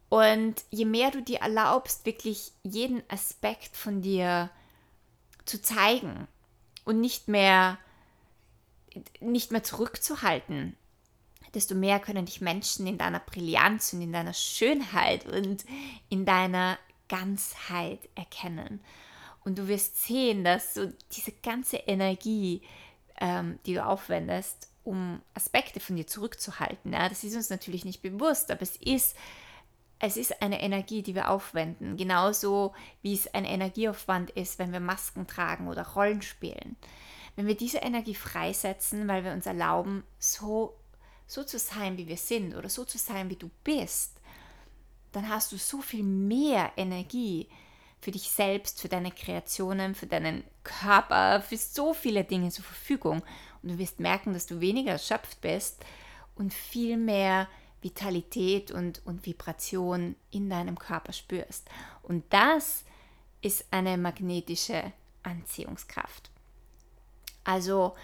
Und 0.08 0.54
je 0.70 0.84
mehr 0.84 1.10
du 1.10 1.20
dir 1.22 1.40
erlaubst, 1.40 2.06
wirklich 2.06 2.52
jeden 2.62 3.02
Aspekt 3.08 3.76
von 3.76 4.02
dir 4.02 4.50
zu 5.44 5.60
zeigen 5.60 6.28
und 6.84 7.00
nicht 7.00 7.28
mehr, 7.28 7.78
nicht 9.20 9.50
mehr 9.50 9.64
zurückzuhalten, 9.64 10.76
desto 11.54 11.74
mehr 11.74 11.98
können 11.98 12.26
dich 12.26 12.40
Menschen 12.40 12.86
in 12.86 12.98
deiner 12.98 13.20
Brillanz 13.20 13.92
und 13.92 14.02
in 14.02 14.12
deiner 14.12 14.34
Schönheit 14.34 15.26
und 15.26 15.64
in 16.08 16.24
deiner 16.24 16.78
Ganzheit 17.08 18.00
erkennen. 18.14 18.80
Und 19.44 19.58
du 19.58 19.68
wirst 19.68 20.04
sehen, 20.04 20.44
dass 20.44 20.74
so 20.74 20.92
diese 21.12 21.32
ganze 21.32 21.78
Energie, 21.78 22.62
ähm, 23.20 23.58
die 23.64 23.74
du 23.74 23.84
aufwendest, 23.84 24.68
um 24.84 25.20
Aspekte 25.34 25.80
von 25.80 25.96
dir 25.96 26.06
zurückzuhalten, 26.06 26.92
ja, 26.92 27.08
das 27.08 27.24
ist 27.24 27.34
uns 27.34 27.50
natürlich 27.50 27.84
nicht 27.84 28.02
bewusst, 28.02 28.50
aber 28.50 28.62
es 28.62 28.76
ist 28.76 29.16
es 29.98 30.16
ist 30.16 30.42
eine 30.42 30.60
Energie, 30.60 31.02
die 31.02 31.14
wir 31.14 31.30
aufwenden, 31.30 31.96
genauso 31.96 32.74
wie 33.02 33.14
es 33.14 33.32
ein 33.32 33.44
Energieaufwand 33.44 34.30
ist, 34.30 34.58
wenn 34.58 34.72
wir 34.72 34.80
Masken 34.80 35.26
tragen 35.26 35.68
oder 35.68 35.86
Rollen 35.86 36.22
spielen. 36.22 36.76
Wenn 37.34 37.46
wir 37.46 37.56
diese 37.56 37.78
Energie 37.78 38.14
freisetzen, 38.14 39.08
weil 39.08 39.24
wir 39.24 39.32
uns 39.32 39.46
erlauben, 39.46 40.04
so, 40.18 40.76
so 41.26 41.44
zu 41.44 41.58
sein, 41.58 41.96
wie 41.96 42.08
wir 42.08 42.16
sind 42.16 42.54
oder 42.54 42.68
so 42.68 42.84
zu 42.84 42.98
sein, 42.98 43.30
wie 43.30 43.36
du 43.36 43.50
bist, 43.64 44.16
dann 45.12 45.28
hast 45.28 45.52
du 45.52 45.56
so 45.56 45.80
viel 45.80 46.02
mehr 46.02 46.72
Energie 46.76 47.48
für 48.00 48.10
dich 48.10 48.30
selbst, 48.30 48.80
für 48.80 48.88
deine 48.88 49.10
Kreationen, 49.10 49.94
für 49.94 50.06
deinen 50.06 50.44
Körper, 50.62 51.40
für 51.40 51.56
so 51.56 51.94
viele 51.94 52.24
Dinge 52.24 52.50
zur 52.50 52.64
Verfügung. 52.64 53.22
Und 53.62 53.70
du 53.70 53.78
wirst 53.78 53.98
merken, 53.98 54.34
dass 54.34 54.46
du 54.46 54.60
weniger 54.60 54.92
erschöpft 54.92 55.40
bist 55.40 55.84
und 56.34 56.52
viel 56.52 56.98
mehr 56.98 57.48
Vitalität 57.86 58.72
und, 58.72 59.00
und 59.06 59.24
Vibration 59.24 60.16
in 60.32 60.50
deinem 60.50 60.76
Körper 60.76 61.12
spürst. 61.12 61.68
Und 62.02 62.24
das 62.30 62.84
ist 63.42 63.64
eine 63.70 63.96
magnetische 63.96 64.92
Anziehungskraft. 65.22 66.30
Also 67.44 67.94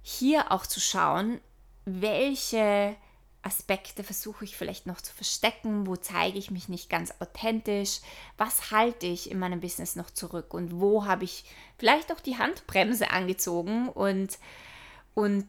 hier 0.00 0.50
auch 0.50 0.66
zu 0.66 0.80
schauen, 0.80 1.40
welche 1.84 2.96
Aspekte 3.42 4.02
versuche 4.02 4.44
ich 4.44 4.56
vielleicht 4.56 4.86
noch 4.86 5.02
zu 5.02 5.12
verstecken, 5.12 5.86
wo 5.86 5.94
zeige 5.96 6.38
ich 6.38 6.50
mich 6.50 6.68
nicht 6.68 6.88
ganz 6.88 7.12
authentisch, 7.20 8.00
was 8.38 8.70
halte 8.70 9.06
ich 9.06 9.30
in 9.30 9.38
meinem 9.38 9.60
Business 9.60 9.94
noch 9.94 10.10
zurück 10.10 10.54
und 10.54 10.80
wo 10.80 11.04
habe 11.04 11.24
ich 11.24 11.44
vielleicht 11.76 12.10
auch 12.12 12.20
die 12.20 12.38
Handbremse 12.38 13.10
angezogen 13.10 13.90
und, 13.90 14.38
und 15.14 15.46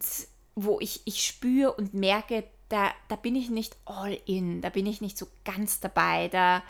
wo 0.54 0.80
ich, 0.82 1.02
ich 1.06 1.26
spüre 1.26 1.74
und 1.74 1.94
merke, 1.94 2.44
da, 2.70 2.92
da 3.08 3.16
bin 3.16 3.36
ich 3.36 3.50
nicht 3.50 3.76
all 3.86 4.18
in, 4.26 4.62
da 4.62 4.70
bin 4.70 4.86
ich 4.86 5.02
nicht 5.02 5.18
so 5.18 5.28
ganz 5.46 5.80
dabei, 5.80 6.28
da, 6.30 6.64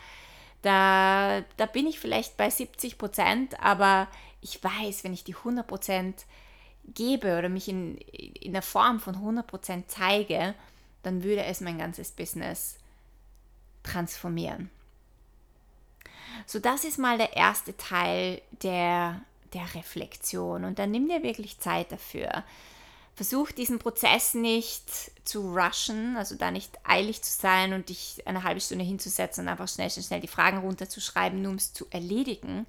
da, 0.62 1.42
da 1.56 1.66
bin 1.66 1.86
ich 1.86 1.98
vielleicht 1.98 2.36
bei 2.36 2.50
70 2.50 2.98
Prozent, 2.98 3.60
aber 3.62 4.08
ich 4.40 4.62
weiß, 4.62 5.04
wenn 5.04 5.12
ich 5.12 5.24
die 5.24 5.34
100 5.34 5.66
Prozent 5.66 6.24
gebe 6.94 7.38
oder 7.38 7.48
mich 7.48 7.68
in, 7.68 7.98
in 7.98 8.52
der 8.52 8.62
Form 8.62 9.00
von 9.00 9.16
100 9.16 9.46
Prozent 9.46 9.90
zeige, 9.90 10.54
dann 11.02 11.22
würde 11.22 11.44
es 11.44 11.60
mein 11.60 11.78
ganzes 11.78 12.12
Business 12.12 12.76
transformieren. 13.82 14.70
So, 16.46 16.58
das 16.58 16.84
ist 16.84 16.98
mal 16.98 17.18
der 17.18 17.36
erste 17.36 17.76
Teil 17.76 18.40
der, 18.62 19.20
der 19.52 19.74
Reflexion 19.74 20.64
und 20.64 20.78
dann 20.78 20.90
nimm 20.90 21.08
dir 21.08 21.22
wirklich 21.22 21.58
Zeit 21.58 21.92
dafür. 21.92 22.44
Versuch 23.18 23.50
diesen 23.50 23.80
Prozess 23.80 24.34
nicht 24.34 25.10
zu 25.24 25.52
rushen, 25.52 26.16
also 26.16 26.36
da 26.36 26.52
nicht 26.52 26.78
eilig 26.84 27.20
zu 27.20 27.32
sein 27.32 27.72
und 27.72 27.88
dich 27.88 28.22
eine 28.26 28.44
halbe 28.44 28.60
Stunde 28.60 28.84
hinzusetzen 28.84 29.42
und 29.42 29.48
einfach 29.48 29.66
schnell, 29.66 29.90
schnell, 29.90 30.04
schnell 30.04 30.20
die 30.20 30.28
Fragen 30.28 30.58
runterzuschreiben, 30.58 31.42
nur 31.42 31.50
um 31.50 31.56
es 31.56 31.72
zu 31.72 31.88
erledigen, 31.90 32.64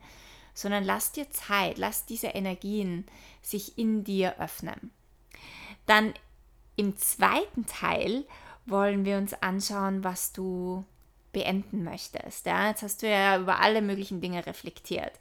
sondern 0.56 0.84
lass 0.84 1.12
dir 1.12 1.29
Zeit, 1.29 1.77
lass 1.77 2.08
diese 2.08 2.29
Energien 2.29 3.06
sich 3.44 3.77
in 3.77 4.03
dir 4.03 4.39
öffnen. 4.39 4.89
Dann 5.86 6.15
im 6.77 6.98
zweiten 6.98 7.68
Teil 7.68 8.25
wollen 8.65 9.06
wir 9.06 9.18
uns 9.18 9.36
anschauen, 9.44 10.03
was 10.03 10.34
du 10.34 10.84
beenden 11.32 11.84
möchtest. 11.84 12.48
Ja, 12.48 12.70
jetzt 12.70 12.82
hast 12.82 13.03
du 13.03 13.08
ja 13.08 13.38
über 13.38 13.60
alle 13.60 13.84
möglichen 13.84 14.20
Dinge 14.20 14.44
reflektiert. 14.48 15.12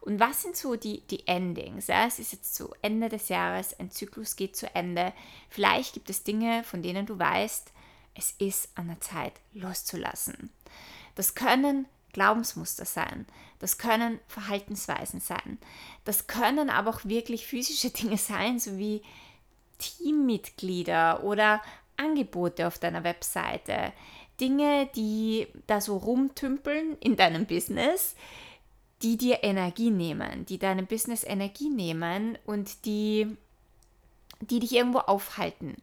Und 0.00 0.20
was 0.20 0.42
sind 0.42 0.56
so 0.56 0.76
die, 0.76 1.00
die 1.02 1.26
Endings? 1.26 1.88
Ja, 1.88 2.06
es 2.06 2.18
ist 2.18 2.32
jetzt 2.32 2.54
so 2.54 2.72
Ende 2.82 3.08
des 3.08 3.28
Jahres, 3.28 3.78
ein 3.78 3.90
Zyklus 3.90 4.36
geht 4.36 4.56
zu 4.56 4.74
Ende. 4.74 5.12
Vielleicht 5.50 5.94
gibt 5.94 6.08
es 6.08 6.24
Dinge, 6.24 6.64
von 6.64 6.82
denen 6.82 7.06
du 7.06 7.18
weißt, 7.18 7.72
es 8.14 8.34
ist 8.38 8.70
an 8.74 8.88
der 8.88 9.00
Zeit 9.00 9.34
loszulassen. 9.54 10.50
Das 11.14 11.34
können 11.34 11.86
Glaubensmuster 12.12 12.84
sein, 12.84 13.26
das 13.58 13.78
können 13.78 14.18
Verhaltensweisen 14.28 15.20
sein, 15.20 15.58
das 16.04 16.26
können 16.26 16.70
aber 16.70 16.90
auch 16.90 17.04
wirklich 17.04 17.46
physische 17.46 17.90
Dinge 18.02 18.18
sein, 18.18 18.58
so 18.58 18.78
wie 18.78 19.02
Teammitglieder 19.78 21.22
oder 21.22 21.62
Angebote 21.96 22.66
auf 22.66 22.78
deiner 22.78 23.04
Webseite, 23.04 23.92
Dinge, 24.40 24.88
die 24.94 25.48
da 25.66 25.80
so 25.80 25.96
rumtümpeln 25.96 26.96
in 27.00 27.16
deinem 27.16 27.46
Business, 27.46 28.14
die 29.02 29.16
dir 29.16 29.44
Energie 29.44 29.90
nehmen, 29.90 30.44
die 30.46 30.58
deinem 30.58 30.86
Business 30.86 31.24
Energie 31.24 31.70
nehmen 31.70 32.36
und 32.46 32.84
die, 32.84 33.36
die 34.40 34.60
dich 34.60 34.72
irgendwo 34.72 34.98
aufhalten. 34.98 35.76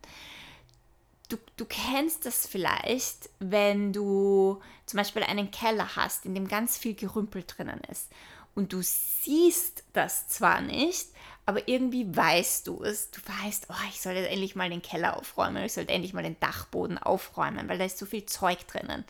Du, 1.29 1.37
du 1.57 1.65
kennst 1.65 2.25
das 2.25 2.45
vielleicht, 2.45 3.29
wenn 3.39 3.93
du 3.93 4.61
zum 4.85 4.97
Beispiel 4.97 5.23
einen 5.23 5.49
Keller 5.49 5.95
hast, 5.95 6.25
in 6.25 6.35
dem 6.35 6.47
ganz 6.47 6.77
viel 6.77 6.93
Gerümpel 6.93 7.43
drinnen 7.47 7.81
ist. 7.89 8.11
Und 8.53 8.71
du 8.73 8.81
siehst 8.81 9.83
das 9.93 10.27
zwar 10.27 10.61
nicht, 10.61 11.07
aber 11.45 11.67
irgendwie 11.67 12.15
weißt 12.15 12.67
du 12.67 12.83
es. 12.83 13.11
Du 13.11 13.19
weißt, 13.43 13.67
oh, 13.69 13.87
ich 13.89 14.01
sollte 14.01 14.27
endlich 14.29 14.55
mal 14.55 14.69
den 14.69 14.81
Keller 14.81 15.17
aufräumen, 15.17 15.63
ich 15.63 15.73
sollte 15.73 15.93
endlich 15.93 16.13
mal 16.13 16.23
den 16.23 16.39
Dachboden 16.39 16.97
aufräumen, 16.97 17.67
weil 17.67 17.77
da 17.77 17.85
ist 17.85 17.97
so 17.97 18.05
viel 18.05 18.25
Zeug 18.25 18.65
drinnen. 18.67 19.03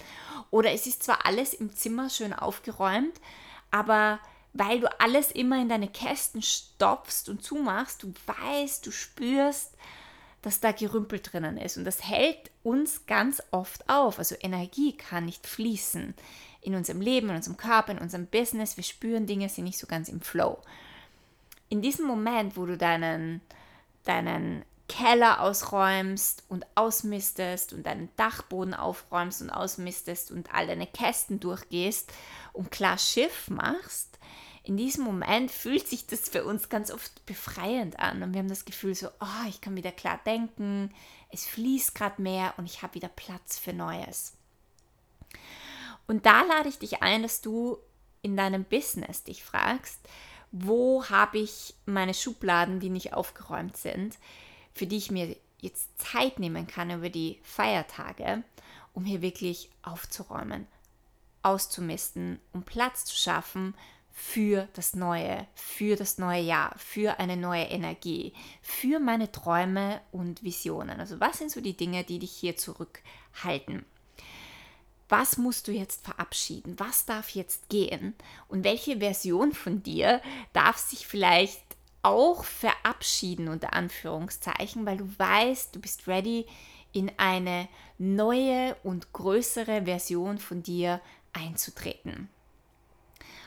Oder 0.51 0.71
es 0.71 0.87
ist 0.87 1.03
zwar 1.03 1.25
alles 1.25 1.53
im 1.53 1.75
Zimmer 1.75 2.09
schön 2.09 2.33
aufgeräumt, 2.33 3.13
aber 3.71 4.19
weil 4.53 4.79
du 4.79 4.99
alles 5.01 5.31
immer 5.31 5.61
in 5.61 5.67
deine 5.67 5.89
Kästen 5.89 6.41
stopfst 6.41 7.27
und 7.27 7.43
zumachst, 7.43 8.03
du 8.03 8.13
weißt, 8.25 8.85
du 8.85 8.91
spürst, 8.91 9.73
dass 10.41 10.61
da 10.61 10.71
Gerümpel 10.71 11.19
drinnen 11.19 11.57
ist. 11.57 11.75
Und 11.77 11.83
das 11.83 12.07
hält 12.07 12.51
uns 12.63 13.05
ganz 13.05 13.43
oft 13.51 13.89
auf. 13.89 14.17
Also 14.17 14.35
Energie 14.39 14.95
kann 14.95 15.25
nicht 15.25 15.45
fließen 15.45 16.13
in 16.61 16.75
unserem 16.75 17.01
Leben, 17.01 17.29
in 17.29 17.35
unserem 17.35 17.57
Körper, 17.57 17.91
in 17.91 17.97
unserem 17.97 18.27
Business. 18.27 18.77
Wir 18.77 18.83
spüren 18.83 19.25
Dinge, 19.25 19.49
sind 19.49 19.65
nicht 19.65 19.77
so 19.77 19.87
ganz 19.87 20.07
im 20.07 20.21
Flow. 20.21 20.59
In 21.67 21.81
diesem 21.81 22.05
Moment, 22.05 22.55
wo 22.55 22.65
du 22.65 22.77
deinen, 22.77 23.41
deinen 24.05 24.63
Keller 24.87 25.41
ausräumst 25.41 26.43
und 26.47 26.65
ausmistest 26.75 27.73
und 27.73 27.85
deinen 27.85 28.09
Dachboden 28.17 28.73
aufräumst 28.73 29.41
und 29.41 29.49
ausmistest 29.49 30.31
und 30.31 30.53
all 30.53 30.67
deine 30.67 30.87
Kästen 30.87 31.39
durchgehst 31.39 32.11
und 32.53 32.71
klar 32.71 32.97
Schiff 32.97 33.49
machst, 33.49 34.19
in 34.63 34.77
diesem 34.77 35.03
Moment 35.03 35.51
fühlt 35.51 35.87
sich 35.87 36.07
das 36.07 36.27
für 36.27 36.43
uns 36.43 36.69
ganz 36.69 36.91
oft 36.91 37.25
befreiend 37.25 37.99
an 37.99 38.23
und 38.23 38.33
wir 38.33 38.39
haben 38.39 38.49
das 38.49 38.65
Gefühl 38.65 38.95
so, 38.95 39.07
oh, 39.19 39.47
ich 39.47 39.61
kann 39.61 39.75
wieder 39.75 39.91
klar 39.91 40.19
denken, 40.25 40.91
es 41.31 41.45
fließt 41.45 41.93
gerade 41.93 42.21
mehr 42.21 42.53
und 42.57 42.65
ich 42.65 42.81
habe 42.81 42.95
wieder 42.95 43.09
Platz 43.09 43.59
für 43.59 43.73
Neues. 43.73 44.33
Und 46.07 46.25
da 46.25 46.41
lade 46.43 46.69
ich 46.69 46.79
dich 46.79 47.01
ein, 47.03 47.23
dass 47.23 47.41
du 47.41 47.77
in 48.21 48.35
deinem 48.35 48.63
Business 48.63 49.23
dich 49.23 49.43
fragst, 49.43 49.99
wo 50.51 51.05
habe 51.09 51.37
ich 51.37 51.75
meine 51.85 52.13
Schubladen, 52.13 52.79
die 52.79 52.89
nicht 52.89 53.13
aufgeräumt 53.13 53.77
sind, 53.77 54.17
für 54.75 54.85
die 54.85 54.97
ich 54.97 55.09
mir 55.09 55.35
jetzt 55.59 55.97
Zeit 55.99 56.37
nehmen 56.37 56.67
kann 56.67 56.91
über 56.91 57.09
die 57.09 57.39
Feiertage, 57.41 58.43
um 58.93 59.05
hier 59.05 59.21
wirklich 59.21 59.71
aufzuräumen, 59.81 60.67
auszumisten, 61.41 62.39
um 62.53 62.63
Platz 62.63 63.05
zu 63.05 63.15
schaffen 63.15 63.73
für 64.11 64.67
das 64.73 64.95
Neue, 64.95 65.47
für 65.55 65.95
das 65.95 66.17
neue 66.17 66.41
Jahr, 66.41 66.73
für 66.77 67.19
eine 67.19 67.35
neue 67.37 67.65
Energie, 67.65 68.33
für 68.61 68.99
meine 68.99 69.31
Träume 69.31 70.01
und 70.11 70.43
Visionen. 70.43 70.99
Also 70.99 71.19
was 71.19 71.37
sind 71.37 71.51
so 71.51 71.61
die 71.61 71.75
Dinge, 71.75 72.03
die 72.03 72.19
dich 72.19 72.31
hier 72.31 72.55
zurückhalten? 72.55 73.85
Was 75.07 75.37
musst 75.37 75.67
du 75.67 75.71
jetzt 75.71 76.03
verabschieden? 76.03 76.79
Was 76.79 77.05
darf 77.05 77.29
jetzt 77.29 77.69
gehen? 77.69 78.15
Und 78.47 78.63
welche 78.63 78.97
Version 78.97 79.51
von 79.53 79.83
dir 79.83 80.21
darf 80.53 80.77
sich 80.77 81.05
vielleicht 81.05 81.64
auch 82.05 82.43
verabschieden 82.43 83.47
unter 83.47 83.73
Anführungszeichen, 83.73 84.85
weil 84.85 84.97
du 84.97 85.09
weißt, 85.17 85.75
du 85.75 85.79
bist 85.81 86.07
ready, 86.07 86.45
in 86.91 87.11
eine 87.17 87.67
neue 87.97 88.75
und 88.83 89.11
größere 89.11 89.83
Version 89.85 90.37
von 90.37 90.63
dir 90.63 91.01
einzutreten. 91.33 92.29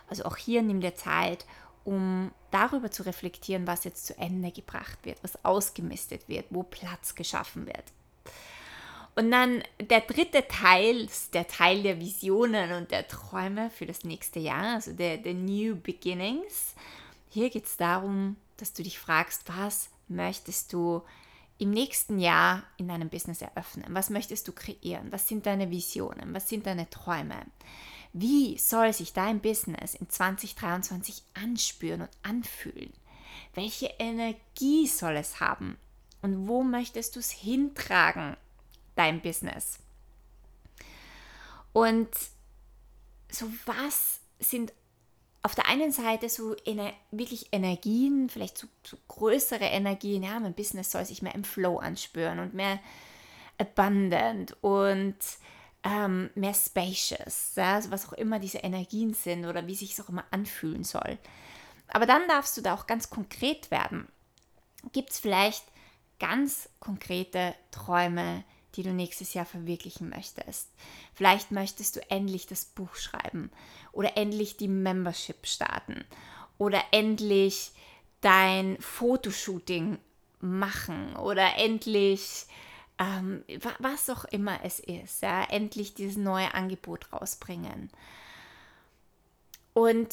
Also 0.09 0.25
auch 0.25 0.37
hier 0.37 0.63
nimm 0.63 0.81
dir 0.81 0.95
Zeit, 0.95 1.47
um 1.85 2.33
darüber 2.51 2.91
zu 2.91 3.05
reflektieren, 3.05 3.67
was 3.67 3.85
jetzt 3.85 4.07
zu 4.07 4.19
Ende 4.19 4.51
gebracht 4.51 4.99
wird, 5.05 5.19
was 5.23 5.43
ausgemistet 5.45 6.29
wird, 6.29 6.47
wo 6.51 6.63
Platz 6.63 7.15
geschaffen 7.15 7.67
wird. 7.67 7.85
Und 9.15 9.31
dann 9.31 9.63
der 9.81 10.01
dritte 10.01 10.47
Teil, 10.47 11.09
der 11.33 11.49
Teil 11.49 11.83
der 11.83 11.99
Visionen 12.01 12.73
und 12.73 12.91
der 12.91 13.09
Träume 13.09 13.71
für 13.71 13.87
das 13.87 14.05
nächste 14.05 14.41
Jahr, 14.41 14.75
also 14.75 14.93
der, 14.93 15.17
der 15.17 15.35
New 15.35 15.77
Beginnings. 15.77 16.75
Hier 17.31 17.51
geht 17.51 17.65
es 17.65 17.77
darum, 17.77 18.37
dass 18.61 18.73
du 18.73 18.83
dich 18.83 18.99
fragst, 18.99 19.43
was 19.49 19.91
möchtest 20.09 20.73
du 20.73 21.03
im 21.59 21.71
nächsten 21.71 22.19
Jahr 22.19 22.63
in 22.77 22.89
deinem 22.89 23.09
Business 23.09 23.43
eröffnen? 23.43 23.87
Was 23.95 24.11
möchtest 24.11 24.47
du 24.47 24.53
kreieren? 24.53 25.11
Was 25.11 25.27
sind 25.27 25.47
deine 25.47 25.71
Visionen? 25.71 26.35
Was 26.35 26.49
sind 26.49 26.67
deine 26.67 26.89
Träume? 26.89 27.47
Wie 28.13 28.57
soll 28.59 28.93
sich 28.93 29.13
dein 29.13 29.41
Business 29.41 29.95
in 29.95 30.09
2023 30.09 31.23
anspüren 31.35 32.03
und 32.03 32.11
anfühlen? 32.23 32.93
Welche 33.55 33.87
Energie 33.99 34.87
soll 34.87 35.17
es 35.17 35.41
haben? 35.41 35.77
Und 36.23 36.49
wo 36.49 36.63
möchtest 36.63 37.17
du 37.17 37.21
es 37.21 37.31
hintragen 37.31 38.37
dein 38.99 39.23
Business. 39.23 39.79
Und 41.73 42.09
so 43.31 43.47
was 43.65 44.21
sind 44.41 44.73
auf 45.43 45.55
der 45.55 45.69
einen 45.69 45.93
Seite 45.93 46.29
so 46.29 46.55
ener 46.65 46.93
wirklich 47.11 47.49
Energien, 47.53 48.29
vielleicht 48.29 48.59
so, 48.59 48.67
so, 48.83 48.97
größere 49.09 49.65
Energien, 49.65 50.23
ja, 50.23 50.41
mein 50.41 50.55
Business 50.55 50.91
soll 50.91 51.05
sich 51.05 51.23
mehr 51.23 51.35
im 51.35 51.45
Flow 51.45 51.79
anspüren 51.79 52.41
und 52.41 52.55
mehr 52.55 52.81
abundant 53.57 54.57
und 54.63 55.17
ähm, 55.85 56.31
mehr 56.35 56.55
spacious, 56.55 57.53
ja, 57.57 57.77
also 57.77 57.91
was 57.91 58.09
auch 58.09 58.13
immer 58.15 58.39
diese 58.39 58.59
Energien 58.59 59.15
sind 59.15 59.47
oder 59.47 59.67
wie 59.67 59.75
sich 59.75 59.93
es 59.93 60.01
auch 60.01 60.09
immer 60.09 60.25
anfühlen 60.31 60.85
soll. 60.85 61.19
Aber 61.89 62.07
dann 62.07 62.27
darfst 62.29 62.57
du 62.57 62.61
da 62.61 62.75
auch 62.75 62.87
ganz 62.87 63.11
konkret 63.11 63.71
werden. 63.71 64.09
Gibt 64.93 65.11
es 65.11 65.21
vielleicht 65.21 65.65
ganz 66.19 66.69
konkrete 66.81 67.55
Träume, 67.71 68.45
die 68.75 68.83
du 68.83 68.93
nächstes 68.93 69.35
Jahr 69.35 69.47
verwirklichen 69.47 70.09
möchtest. 70.09 70.69
Vielleicht 71.15 71.51
möchtest 71.51 71.97
du 71.97 72.11
endlich 72.11 72.47
das 72.47 72.65
Buch 72.65 72.95
schreiben 72.95 73.51
oder 73.93 74.17
endlich 74.17 74.57
die 74.57 74.69
Membership 74.69 75.47
starten 75.47 76.05
oder 76.59 76.83
endlich 76.91 77.73
dein 78.21 78.81
Fotoshooting 78.81 79.99
machen 80.41 81.17
oder 81.17 81.57
endlich 81.57 82.47
ähm, 82.99 83.45
was 83.79 84.11
auch 84.11 84.25
immer 84.25 84.59
es 84.65 84.81
ist, 84.81 85.23
ja, 85.23 85.45
endlich 85.45 85.95
dieses 85.95 86.17
neue 86.17 86.53
Angebot 86.53 87.13
rausbringen. 87.13 87.91
Und 89.73 90.09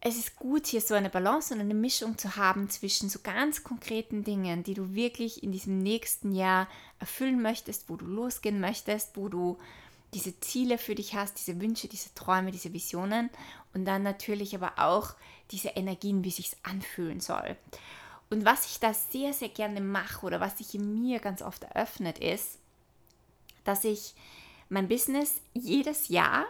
es 0.00 0.16
ist 0.16 0.36
gut, 0.36 0.66
hier 0.66 0.80
so 0.80 0.94
eine 0.94 1.10
Balance 1.10 1.52
und 1.52 1.60
eine 1.60 1.74
Mischung 1.74 2.18
zu 2.18 2.36
haben 2.36 2.70
zwischen 2.70 3.08
so 3.08 3.18
ganz 3.20 3.64
konkreten 3.64 4.22
Dingen, 4.22 4.62
die 4.62 4.74
du 4.74 4.94
wirklich 4.94 5.42
in 5.42 5.50
diesem 5.50 5.78
nächsten 5.78 6.32
Jahr 6.32 6.68
erfüllen 7.00 7.42
möchtest, 7.42 7.88
wo 7.88 7.96
du 7.96 8.06
losgehen 8.06 8.60
möchtest, 8.60 9.16
wo 9.16 9.28
du 9.28 9.58
diese 10.14 10.38
Ziele 10.40 10.78
für 10.78 10.94
dich 10.94 11.14
hast, 11.14 11.38
diese 11.38 11.60
Wünsche, 11.60 11.88
diese 11.88 12.14
Träume, 12.14 12.52
diese 12.52 12.72
Visionen 12.72 13.28
und 13.74 13.84
dann 13.84 14.02
natürlich 14.02 14.54
aber 14.54 14.72
auch 14.78 15.14
diese 15.50 15.70
Energien, 15.70 16.24
wie 16.24 16.30
sich 16.30 16.56
anfühlen 16.62 17.20
soll. 17.20 17.56
Und 18.30 18.44
was 18.44 18.66
ich 18.66 18.78
da 18.78 18.94
sehr, 18.94 19.32
sehr 19.32 19.48
gerne 19.48 19.80
mache 19.80 20.24
oder 20.24 20.40
was 20.40 20.58
sich 20.58 20.74
in 20.74 21.02
mir 21.02 21.18
ganz 21.18 21.42
oft 21.42 21.64
eröffnet 21.64 22.18
ist, 22.18 22.58
dass 23.64 23.84
ich 23.84 24.14
mein 24.68 24.88
Business 24.88 25.40
jedes 25.54 26.08
Jahr 26.08 26.44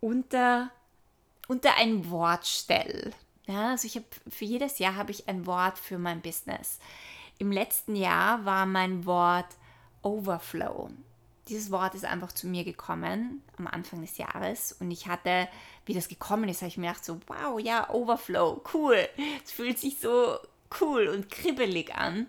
unter 0.00 0.70
unter 1.50 1.76
ein 1.78 2.08
Wort 2.10 2.46
stelle. 2.46 3.10
Ja, 3.48 3.70
also 3.70 3.84
ich 3.84 3.96
habe 3.96 4.06
für 4.28 4.44
jedes 4.44 4.78
Jahr 4.78 4.94
habe 4.94 5.10
ich 5.10 5.28
ein 5.28 5.46
Wort 5.46 5.78
für 5.78 5.98
mein 5.98 6.20
Business. 6.20 6.78
Im 7.38 7.50
letzten 7.50 7.96
Jahr 7.96 8.44
war 8.44 8.66
mein 8.66 9.04
Wort 9.04 9.48
Overflow. 10.02 10.90
Dieses 11.48 11.72
Wort 11.72 11.96
ist 11.96 12.04
einfach 12.04 12.30
zu 12.30 12.46
mir 12.46 12.62
gekommen 12.62 13.42
am 13.58 13.66
Anfang 13.66 14.00
des 14.00 14.16
Jahres 14.16 14.76
und 14.78 14.92
ich 14.92 15.08
hatte, 15.08 15.48
wie 15.86 15.94
das 15.94 16.06
gekommen 16.06 16.48
ist, 16.48 16.60
habe 16.60 16.68
ich 16.68 16.76
mir 16.76 16.86
gedacht 16.86 17.04
so, 17.04 17.18
wow, 17.26 17.58
ja, 17.58 17.90
Overflow, 17.90 18.62
cool. 18.72 19.08
Es 19.44 19.50
fühlt 19.50 19.80
sich 19.80 19.98
so 19.98 20.38
cool 20.80 21.08
und 21.08 21.32
kribbelig 21.32 21.92
an. 21.96 22.28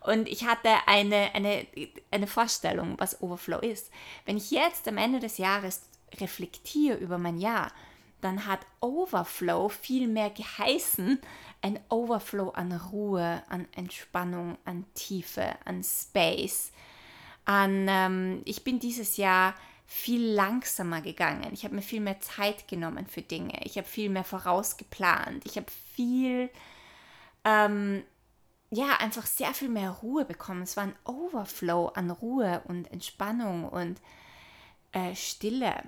Und 0.00 0.26
ich 0.26 0.44
hatte 0.44 0.70
eine, 0.86 1.32
eine, 1.34 1.68
eine 2.10 2.26
Vorstellung, 2.26 2.96
was 2.98 3.22
Overflow 3.22 3.60
ist. 3.60 3.92
Wenn 4.24 4.36
ich 4.36 4.50
jetzt 4.50 4.88
am 4.88 4.98
Ende 4.98 5.20
des 5.20 5.38
Jahres 5.38 5.82
reflektiere 6.20 6.96
über 6.96 7.18
mein 7.18 7.38
Jahr, 7.38 7.70
dann 8.20 8.46
hat 8.46 8.60
Overflow 8.80 9.68
viel 9.68 10.08
mehr 10.08 10.30
geheißen, 10.30 11.20
ein 11.62 11.78
Overflow 11.88 12.50
an 12.50 12.72
Ruhe, 12.72 13.42
an 13.48 13.66
Entspannung, 13.74 14.58
an 14.64 14.84
Tiefe, 14.94 15.54
an 15.64 15.82
Space, 15.82 16.72
an, 17.44 17.86
ähm, 17.88 18.42
ich 18.44 18.64
bin 18.64 18.80
dieses 18.80 19.16
Jahr 19.16 19.54
viel 19.86 20.32
langsamer 20.32 21.00
gegangen. 21.00 21.48
Ich 21.52 21.64
habe 21.64 21.76
mir 21.76 21.82
viel 21.82 22.00
mehr 22.00 22.20
Zeit 22.20 22.66
genommen 22.66 23.06
für 23.06 23.22
Dinge. 23.22 23.60
Ich 23.64 23.78
habe 23.78 23.86
viel 23.86 24.10
mehr 24.10 24.24
vorausgeplant. 24.24 25.46
Ich 25.46 25.56
habe 25.56 25.66
viel, 25.94 26.50
ähm, 27.44 28.02
ja, 28.70 28.96
einfach 28.98 29.26
sehr 29.26 29.54
viel 29.54 29.68
mehr 29.68 29.90
Ruhe 29.90 30.24
bekommen. 30.24 30.62
Es 30.62 30.76
war 30.76 30.84
ein 30.84 30.96
Overflow 31.04 31.86
an 31.94 32.10
Ruhe 32.10 32.62
und 32.66 32.90
Entspannung 32.90 33.68
und 33.68 34.00
äh, 34.90 35.14
Stille. 35.14 35.84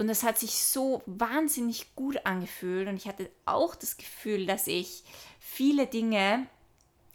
Und 0.00 0.06
das 0.06 0.22
hat 0.22 0.38
sich 0.38 0.52
so 0.52 1.02
wahnsinnig 1.04 1.94
gut 1.94 2.24
angefühlt 2.24 2.88
und 2.88 2.96
ich 2.96 3.06
hatte 3.06 3.28
auch 3.44 3.74
das 3.74 3.98
Gefühl, 3.98 4.46
dass 4.46 4.66
ich 4.66 5.04
viele 5.38 5.86
Dinge 5.86 6.46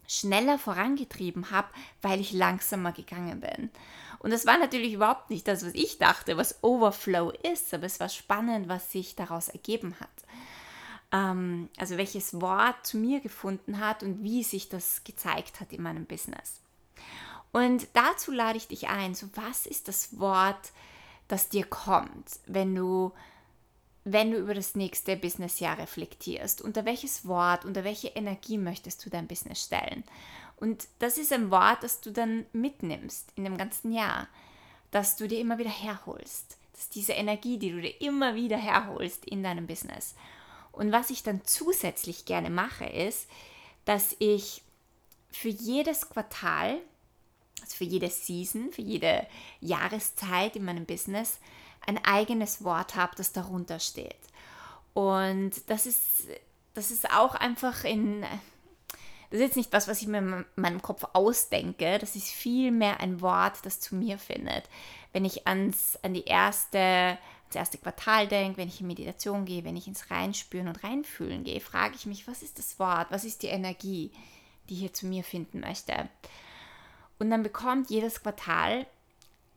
schneller 0.07 0.59
vorangetrieben 0.59 1.49
habe, 1.49 1.67
weil 2.03 2.21
ich 2.21 2.31
langsamer 2.31 2.91
gegangen 2.91 3.39
bin. 3.39 3.71
Und 4.19 4.29
das 4.29 4.45
war 4.45 4.59
natürlich 4.59 4.93
überhaupt 4.93 5.31
nicht 5.31 5.47
das, 5.47 5.65
was 5.65 5.73
ich 5.73 5.97
dachte, 5.97 6.37
was 6.37 6.63
Overflow 6.63 7.31
ist, 7.51 7.73
aber 7.73 7.87
es 7.87 7.99
war 7.99 8.07
spannend, 8.07 8.69
was 8.69 8.91
sich 8.91 9.15
daraus 9.15 9.49
ergeben 9.49 9.95
hat. 9.99 10.23
Ähm, 11.11 11.69
also 11.77 11.97
welches 11.97 12.39
Wort 12.39 12.85
zu 12.85 12.97
mir 12.97 13.19
gefunden 13.19 13.79
hat 13.79 14.03
und 14.03 14.21
wie 14.21 14.43
sich 14.43 14.69
das 14.69 15.03
gezeigt 15.03 15.59
hat 15.59 15.73
in 15.73 15.81
meinem 15.81 16.05
Business. 16.05 16.61
Und 17.51 17.87
dazu 17.93 18.31
lade 18.31 18.59
ich 18.59 18.67
dich 18.67 18.89
ein, 18.89 19.15
so 19.15 19.27
was 19.33 19.65
ist 19.65 19.87
das 19.87 20.19
Wort, 20.19 20.71
das 21.27 21.49
dir 21.49 21.65
kommt, 21.65 22.39
wenn 22.45 22.75
du, 22.75 23.11
wenn 24.03 24.31
du 24.31 24.37
über 24.37 24.53
das 24.53 24.75
nächste 24.75 25.15
Businessjahr 25.15 25.77
reflektierst. 25.77 26.61
Unter 26.61 26.85
welches 26.85 27.27
Wort, 27.27 27.65
unter 27.65 27.83
welche 27.83 28.09
Energie 28.09 28.57
möchtest 28.57 29.05
du 29.05 29.09
dein 29.09 29.27
Business 29.27 29.63
stellen? 29.63 30.03
Und 30.57 30.87
das 30.99 31.17
ist 31.17 31.33
ein 31.33 31.51
Wort, 31.51 31.83
das 31.83 32.01
du 32.01 32.11
dann 32.11 32.45
mitnimmst 32.53 33.31
in 33.35 33.43
dem 33.43 33.57
ganzen 33.57 33.91
Jahr, 33.91 34.27
dass 34.91 35.15
du 35.17 35.27
dir 35.27 35.39
immer 35.39 35.57
wieder 35.57 35.69
herholst. 35.69 36.57
Das 36.71 36.83
ist 36.83 36.95
diese 36.95 37.13
Energie, 37.13 37.57
die 37.57 37.71
du 37.71 37.81
dir 37.81 38.01
immer 38.01 38.35
wieder 38.35 38.57
herholst 38.57 39.25
in 39.25 39.43
deinem 39.43 39.67
Business. 39.67 40.15
Und 40.71 40.91
was 40.91 41.09
ich 41.09 41.23
dann 41.23 41.41
zusätzlich 41.45 42.25
gerne 42.25 42.49
mache, 42.49 42.85
ist, 42.85 43.29
dass 43.85 44.15
ich 44.19 44.61
für 45.29 45.49
jedes 45.49 46.09
Quartal 46.09 46.79
also 47.65 47.77
für 47.77 47.83
jede 47.83 48.09
Season, 48.09 48.71
für 48.71 48.83
jede 48.83 49.25
Jahreszeit 49.59 50.55
in 50.55 50.65
meinem 50.65 50.85
Business 50.85 51.39
ein 51.85 52.03
eigenes 52.03 52.63
Wort 52.63 52.95
habe, 52.95 53.15
das 53.15 53.31
darunter 53.31 53.79
steht. 53.79 54.15
Und 54.93 55.51
das 55.67 55.85
ist, 55.85 56.27
das 56.73 56.91
ist 56.91 57.11
auch 57.11 57.35
einfach 57.35 57.83
in, 57.83 58.21
das 58.21 59.39
ist 59.39 59.41
jetzt 59.41 59.57
nicht 59.57 59.73
was, 59.73 59.87
was 59.87 60.01
ich 60.01 60.07
mir 60.07 60.19
in 60.19 60.45
meinem 60.55 60.81
Kopf 60.81 61.05
ausdenke, 61.13 61.97
das 61.99 62.15
ist 62.15 62.29
vielmehr 62.29 62.99
ein 62.99 63.21
Wort, 63.21 63.57
das 63.63 63.79
zu 63.79 63.95
mir 63.95 64.17
findet. 64.19 64.69
Wenn 65.11 65.25
ich 65.25 65.47
ans, 65.47 65.97
an 66.03 66.13
die 66.13 66.25
erste, 66.25 66.77
ans 66.77 67.55
erste 67.55 67.77
Quartal 67.79 68.27
denke, 68.27 68.57
wenn 68.57 68.67
ich 68.67 68.79
in 68.79 68.87
Meditation 68.87 69.45
gehe, 69.45 69.63
wenn 69.63 69.77
ich 69.77 69.87
ins 69.87 70.11
Reinspüren 70.11 70.67
und 70.67 70.83
Reinfühlen 70.83 71.43
gehe, 71.43 71.59
frage 71.59 71.95
ich 71.95 72.05
mich, 72.05 72.27
was 72.27 72.43
ist 72.43 72.59
das 72.59 72.77
Wort, 72.77 73.07
was 73.09 73.25
ist 73.25 73.41
die 73.41 73.47
Energie, 73.47 74.11
die 74.69 74.75
hier 74.75 74.93
zu 74.93 75.07
mir 75.07 75.23
finden 75.23 75.61
möchte. 75.61 76.09
Und 77.19 77.29
dann 77.29 77.43
bekommt 77.43 77.89
jedes 77.89 78.21
Quartal 78.21 78.85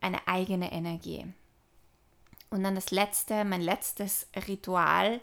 eine 0.00 0.26
eigene 0.28 0.72
Energie. 0.72 1.26
Und 2.50 2.62
dann 2.62 2.74
das 2.74 2.90
letzte, 2.90 3.44
mein 3.44 3.60
letztes 3.60 4.26
Ritual, 4.46 5.20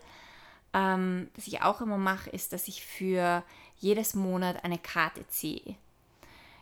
ähm, 0.73 1.29
das 1.35 1.47
ich 1.47 1.61
auch 1.61 1.81
immer 1.81 1.97
mache, 1.97 2.29
ist, 2.29 2.53
dass 2.53 2.67
ich 2.67 2.85
für 2.85 3.43
jedes 3.77 4.13
Monat 4.13 4.63
eine 4.63 4.77
Karte 4.77 5.27
ziehe. 5.27 5.75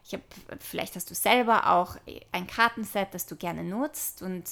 Ich 0.05 0.13
habe, 0.13 0.23
vielleicht 0.59 0.95
hast 0.95 1.09
du 1.09 1.15
selber 1.15 1.69
auch 1.71 1.97
ein 2.31 2.47
Kartenset, 2.47 3.13
das 3.13 3.25
du 3.25 3.36
gerne 3.36 3.63
nutzt 3.63 4.21
und 4.21 4.49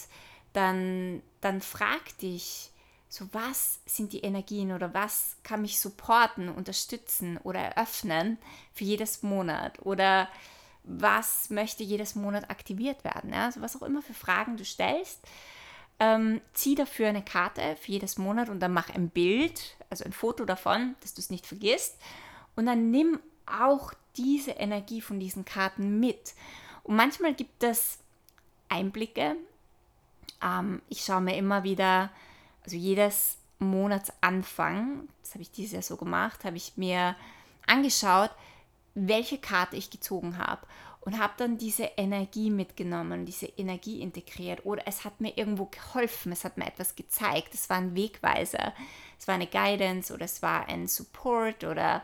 dann, 0.54 1.22
dann 1.42 1.62
frag 1.62 2.18
dich, 2.20 2.72
so 3.10 3.28
was 3.34 3.80
sind 3.86 4.14
die 4.14 4.22
Energien 4.22 4.72
oder 4.72 4.94
was 4.94 5.36
kann 5.44 5.62
mich 5.62 5.80
supporten, 5.80 6.48
unterstützen 6.48 7.38
oder 7.44 7.60
eröffnen 7.60 8.38
für 8.74 8.86
jedes 8.86 9.22
Monat 9.22 9.80
oder 9.86 10.30
was 10.84 11.50
möchte 11.50 11.84
jedes 11.84 12.16
Monat 12.16 12.50
aktiviert 12.50 13.04
werden. 13.04 13.34
Ja? 13.34 13.46
Also 13.46 13.62
was 13.62 13.76
auch 13.76 13.86
immer 13.86 14.02
für 14.02 14.14
Fragen 14.14 14.58
du 14.58 14.66
stellst, 14.66 15.20
ähm, 16.00 16.42
zieh 16.54 16.76
dafür 16.76 17.10
eine 17.10 17.24
Karte 17.24 17.76
für 17.80 17.92
jedes 17.92 18.18
Monat 18.18 18.50
und 18.50 18.60
dann 18.60 18.74
mach 18.74 18.90
ein 18.90 19.10
Bild, 19.10 19.78
also 19.90 20.04
ein 20.04 20.14
Foto 20.14 20.46
davon, 20.46 20.96
dass 21.02 21.14
du 21.14 21.22
es 21.22 21.30
nicht 21.30 21.46
vergisst. 21.46 21.98
Und 22.56 22.66
dann 22.66 22.90
nimm 22.90 23.20
auch 23.46 23.94
diese 24.18 24.52
Energie 24.52 25.02
von 25.02 25.20
diesen 25.20 25.46
Karten 25.46 26.00
mit. 26.00 26.34
Und 26.84 26.96
manchmal 26.96 27.34
gibt 27.34 27.64
es 27.64 28.00
Einblicke. 28.70 29.36
Ähm, 30.44 30.82
ich 30.90 31.04
schaue 31.04 31.22
mir 31.22 31.38
immer 31.38 31.64
wieder, 31.64 32.10
also 32.64 32.76
jedes 32.76 33.38
Monatsanfang, 33.60 35.08
das 35.22 35.34
habe 35.34 35.44
ich 35.44 35.52
dieses 35.52 35.74
Jahr 35.74 35.82
so 35.84 35.98
gemacht, 35.98 36.44
habe 36.44 36.58
ich 36.58 36.78
mir 36.78 37.16
angeschaut, 37.68 38.32
welche 38.94 39.38
Karte 39.38 39.76
ich 39.76 39.90
gezogen 39.90 40.38
habe 40.38 40.66
und 41.02 41.18
habe 41.18 41.34
dann 41.38 41.58
diese 41.58 41.84
Energie 41.98 42.50
mitgenommen, 42.50 43.26
diese 43.26 43.48
Energie 43.48 44.02
integriert 44.02 44.66
oder 44.66 44.84
es 44.86 45.04
hat 45.04 45.20
mir 45.20 45.38
irgendwo 45.38 45.66
geholfen, 45.66 46.32
es 46.32 46.44
hat 46.46 46.58
mir 46.58 46.68
etwas 46.68 46.96
gezeigt, 46.96 47.54
es 47.54 47.70
war 47.70 47.78
ein 47.78 47.96
Wegweiser, 47.96 48.74
es 49.20 49.28
war 49.28 49.36
eine 49.36 49.48
Guidance 49.48 50.14
oder 50.14 50.26
es 50.26 50.42
war 50.42 50.68
ein 50.68 50.88
Support 50.88 51.64
oder 51.64 52.04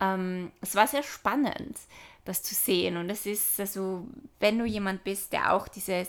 ähm, 0.00 0.50
es 0.60 0.74
war 0.74 0.86
sehr 0.86 1.02
spannend, 1.02 1.78
das 2.24 2.42
zu 2.42 2.54
sehen 2.54 2.96
und 2.96 3.10
es 3.10 3.26
ist 3.26 3.60
also, 3.60 4.06
wenn 4.40 4.58
du 4.58 4.64
jemand 4.64 5.04
bist, 5.04 5.32
der 5.32 5.52
auch 5.52 5.68
diese 5.68 6.08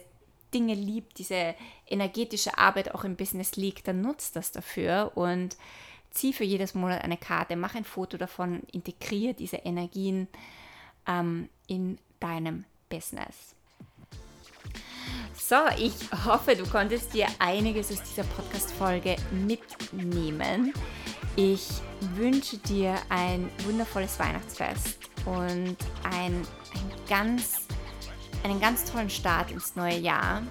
Dinge 0.54 0.76
liebt, 0.76 1.18
diese 1.18 1.56
energetische 1.88 2.58
Arbeit 2.58 2.94
auch 2.94 3.04
im 3.04 3.16
Business 3.16 3.56
liegt, 3.56 3.88
dann 3.88 4.02
nutzt 4.02 4.36
das 4.36 4.52
dafür 4.52 5.12
und 5.16 5.58
zieh 6.14 6.34
für 6.34 6.44
jedes 6.44 6.74
Monat 6.76 7.04
eine 7.04 7.18
Karte, 7.18 7.56
mach 7.56 7.76
ein 7.76 7.84
Foto 7.84 8.18
davon, 8.18 8.62
integriere 8.72 9.34
diese 9.34 9.58
Energien 9.58 10.28
ähm, 11.08 11.50
in 11.68 11.98
deinem 12.20 12.66
Business. 12.90 13.56
So, 15.36 15.56
ich 15.78 15.94
hoffe, 16.26 16.56
du 16.56 16.64
konntest 16.66 17.14
dir 17.14 17.28
einiges 17.40 17.92
aus 17.92 18.02
dieser 18.04 18.24
Podcast-Folge 18.24 19.18
mitnehmen. 19.32 20.74
Ich 21.36 21.68
wünsche 22.16 22.58
dir 22.58 22.96
ein 23.10 23.50
wundervolles 23.66 24.20
Weihnachtsfest 24.20 25.00
und 25.26 25.76
ein, 26.04 26.34
ein 26.34 26.92
ganz, 27.10 27.68
einen 28.44 28.62
ganz 28.62 28.86
tollen 28.90 29.10
Start 29.10 29.52
ins 29.52 29.76
neue 29.76 29.98
Jahr. 29.98 30.44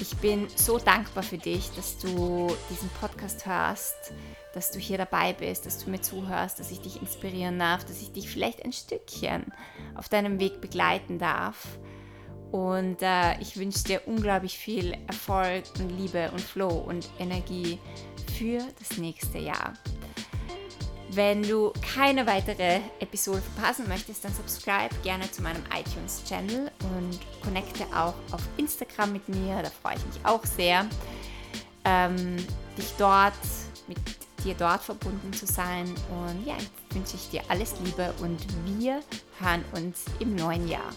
Ich 0.00 0.16
bin 0.16 0.48
so 0.56 0.78
dankbar 0.78 1.22
für 1.22 1.38
dich, 1.38 1.70
dass 1.76 1.98
du 1.98 2.48
diesen 2.70 2.88
Podcast 3.00 3.46
hörst, 3.46 4.12
dass 4.54 4.70
du 4.70 4.78
hier 4.78 4.98
dabei 4.98 5.32
bist, 5.32 5.66
dass 5.66 5.84
du 5.84 5.90
mir 5.90 6.00
zuhörst, 6.00 6.58
dass 6.58 6.70
ich 6.70 6.80
dich 6.80 7.00
inspirieren 7.00 7.58
darf, 7.58 7.84
dass 7.84 8.02
ich 8.02 8.12
dich 8.12 8.28
vielleicht 8.28 8.64
ein 8.64 8.72
Stückchen 8.72 9.52
auf 9.94 10.08
deinem 10.08 10.40
Weg 10.40 10.60
begleiten 10.60 11.18
darf. 11.18 11.78
Und 12.50 12.98
äh, 13.00 13.40
ich 13.40 13.56
wünsche 13.56 13.84
dir 13.84 14.02
unglaublich 14.06 14.58
viel 14.58 14.94
Erfolg 15.06 15.64
und 15.78 15.88
Liebe 15.88 16.30
und 16.32 16.40
Flow 16.40 16.68
und 16.68 17.08
Energie 17.18 17.78
für 18.36 18.60
das 18.78 18.98
nächste 18.98 19.38
Jahr. 19.38 19.72
Wenn 21.14 21.42
du 21.42 21.74
keine 21.94 22.26
weitere 22.26 22.80
Episode 22.98 23.42
verpassen 23.42 23.86
möchtest, 23.86 24.24
dann 24.24 24.32
subscribe 24.32 24.94
gerne 25.02 25.30
zu 25.30 25.42
meinem 25.42 25.62
iTunes-Channel 25.78 26.70
und 26.96 27.20
connecte 27.42 27.84
auch 27.94 28.14
auf 28.32 28.40
Instagram 28.56 29.12
mit 29.12 29.28
mir. 29.28 29.62
Da 29.62 29.68
freue 29.68 29.96
ich 29.96 30.06
mich 30.06 30.24
auch 30.24 30.42
sehr, 30.46 30.86
ähm, 31.84 32.36
dich 32.78 32.94
dort 32.96 33.34
mit 33.88 33.98
dir 34.42 34.54
dort 34.54 34.80
verbunden 34.80 35.34
zu 35.34 35.44
sein. 35.44 35.84
Und 35.84 36.46
ja, 36.46 36.56
wünsche 36.92 37.16
ich 37.16 37.28
dir 37.28 37.42
alles 37.48 37.74
Liebe 37.84 38.14
und 38.22 38.40
wir 38.64 39.02
hören 39.38 39.64
uns 39.74 40.04
im 40.18 40.34
neuen 40.34 40.66
Jahr. 40.66 40.92